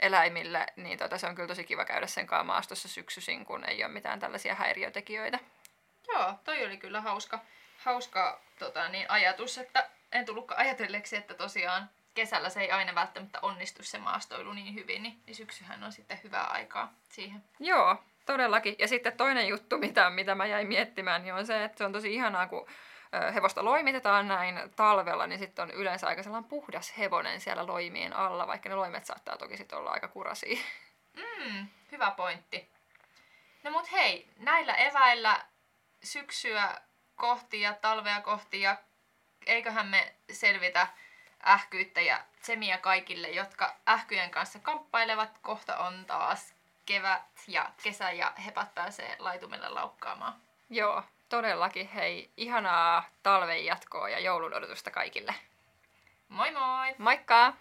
eläimille, 0.00 0.66
niin 0.76 0.98
tota, 0.98 1.18
se 1.18 1.26
on 1.26 1.34
kyllä 1.34 1.48
tosi 1.48 1.64
kiva 1.64 1.84
käydä 1.84 2.06
sen 2.06 2.26
kanssa 2.26 2.44
maastossa 2.44 2.88
syksyisin, 2.88 3.44
kun 3.44 3.64
ei 3.64 3.84
ole 3.84 3.92
mitään 3.92 4.20
tällaisia 4.20 4.54
häiriötekijöitä. 4.54 5.38
Joo, 6.08 6.34
toi 6.44 6.66
oli 6.66 6.76
kyllä 6.76 7.00
hauska 7.00 7.38
hauska 7.84 8.40
tota, 8.58 8.88
niin 8.88 9.10
ajatus, 9.10 9.58
että 9.58 9.90
en 10.12 10.24
tullutkaan 10.26 10.60
ajatelleeksi, 10.60 11.16
että 11.16 11.34
tosiaan 11.34 11.90
kesällä 12.14 12.48
se 12.48 12.60
ei 12.60 12.70
aina 12.70 12.94
välttämättä 12.94 13.38
onnistu 13.42 13.82
se 13.82 13.98
maastoilu 13.98 14.52
niin 14.52 14.74
hyvin, 14.74 15.02
niin, 15.02 15.22
niin 15.26 15.34
syksyhän 15.34 15.84
on 15.84 15.92
sitten 15.92 16.20
hyvää 16.24 16.44
aikaa 16.44 16.92
siihen. 17.08 17.44
Joo, 17.60 17.96
todellakin. 18.26 18.76
Ja 18.78 18.88
sitten 18.88 19.16
toinen 19.16 19.48
juttu, 19.48 19.78
mitä, 19.78 20.10
mitä 20.10 20.34
mä 20.34 20.46
jäin 20.46 20.68
miettimään, 20.68 21.22
niin 21.22 21.34
on 21.34 21.46
se, 21.46 21.64
että 21.64 21.78
se 21.78 21.84
on 21.84 21.92
tosi 21.92 22.14
ihanaa, 22.14 22.46
kun 22.46 22.66
hevosta 23.34 23.64
loimitetaan 23.64 24.28
näin 24.28 24.60
talvella, 24.76 25.26
niin 25.26 25.38
sitten 25.38 25.62
on 25.62 25.70
yleensä 25.70 26.06
aika 26.06 26.22
sellainen 26.22 26.48
puhdas 26.48 26.98
hevonen 26.98 27.40
siellä 27.40 27.66
loimien 27.66 28.16
alla, 28.16 28.46
vaikka 28.46 28.68
ne 28.68 28.74
loimet 28.74 29.04
saattaa 29.04 29.36
toki 29.36 29.56
sitten 29.56 29.78
olla 29.78 29.90
aika 29.90 30.08
kurasia. 30.08 30.58
Mm, 31.16 31.66
hyvä 31.92 32.10
pointti. 32.10 32.70
No 33.62 33.70
mut 33.70 33.92
hei, 33.92 34.28
näillä 34.38 34.74
eväillä 34.74 35.44
syksyä 36.02 36.80
kohti 37.16 37.60
ja 37.60 37.72
talvea 37.72 38.20
kohti 38.20 38.60
ja 38.60 38.76
eiköhän 39.46 39.86
me 39.86 40.14
selvitä 40.32 40.86
ähkyyttä 41.46 42.00
ja 42.00 42.20
tsemiä 42.40 42.78
kaikille, 42.78 43.30
jotka 43.30 43.76
ähkyjen 43.88 44.30
kanssa 44.30 44.58
kamppailevat. 44.58 45.38
Kohta 45.42 45.76
on 45.76 46.04
taas 46.06 46.54
kevät 46.86 47.22
ja 47.48 47.70
kesä 47.82 48.10
ja 48.10 48.32
hepat 48.44 48.74
pääsee 48.74 49.16
laitumelle 49.18 49.68
laukkaamaan. 49.68 50.34
Joo, 50.70 51.02
todellakin. 51.28 51.88
Hei, 51.88 52.30
ihanaa 52.36 53.04
talven 53.22 53.64
jatkoa 53.64 54.08
ja 54.08 54.18
joulun 54.18 54.54
odotusta 54.54 54.90
kaikille. 54.90 55.34
Moi 56.28 56.50
moi! 56.50 56.94
Moikka! 56.98 57.52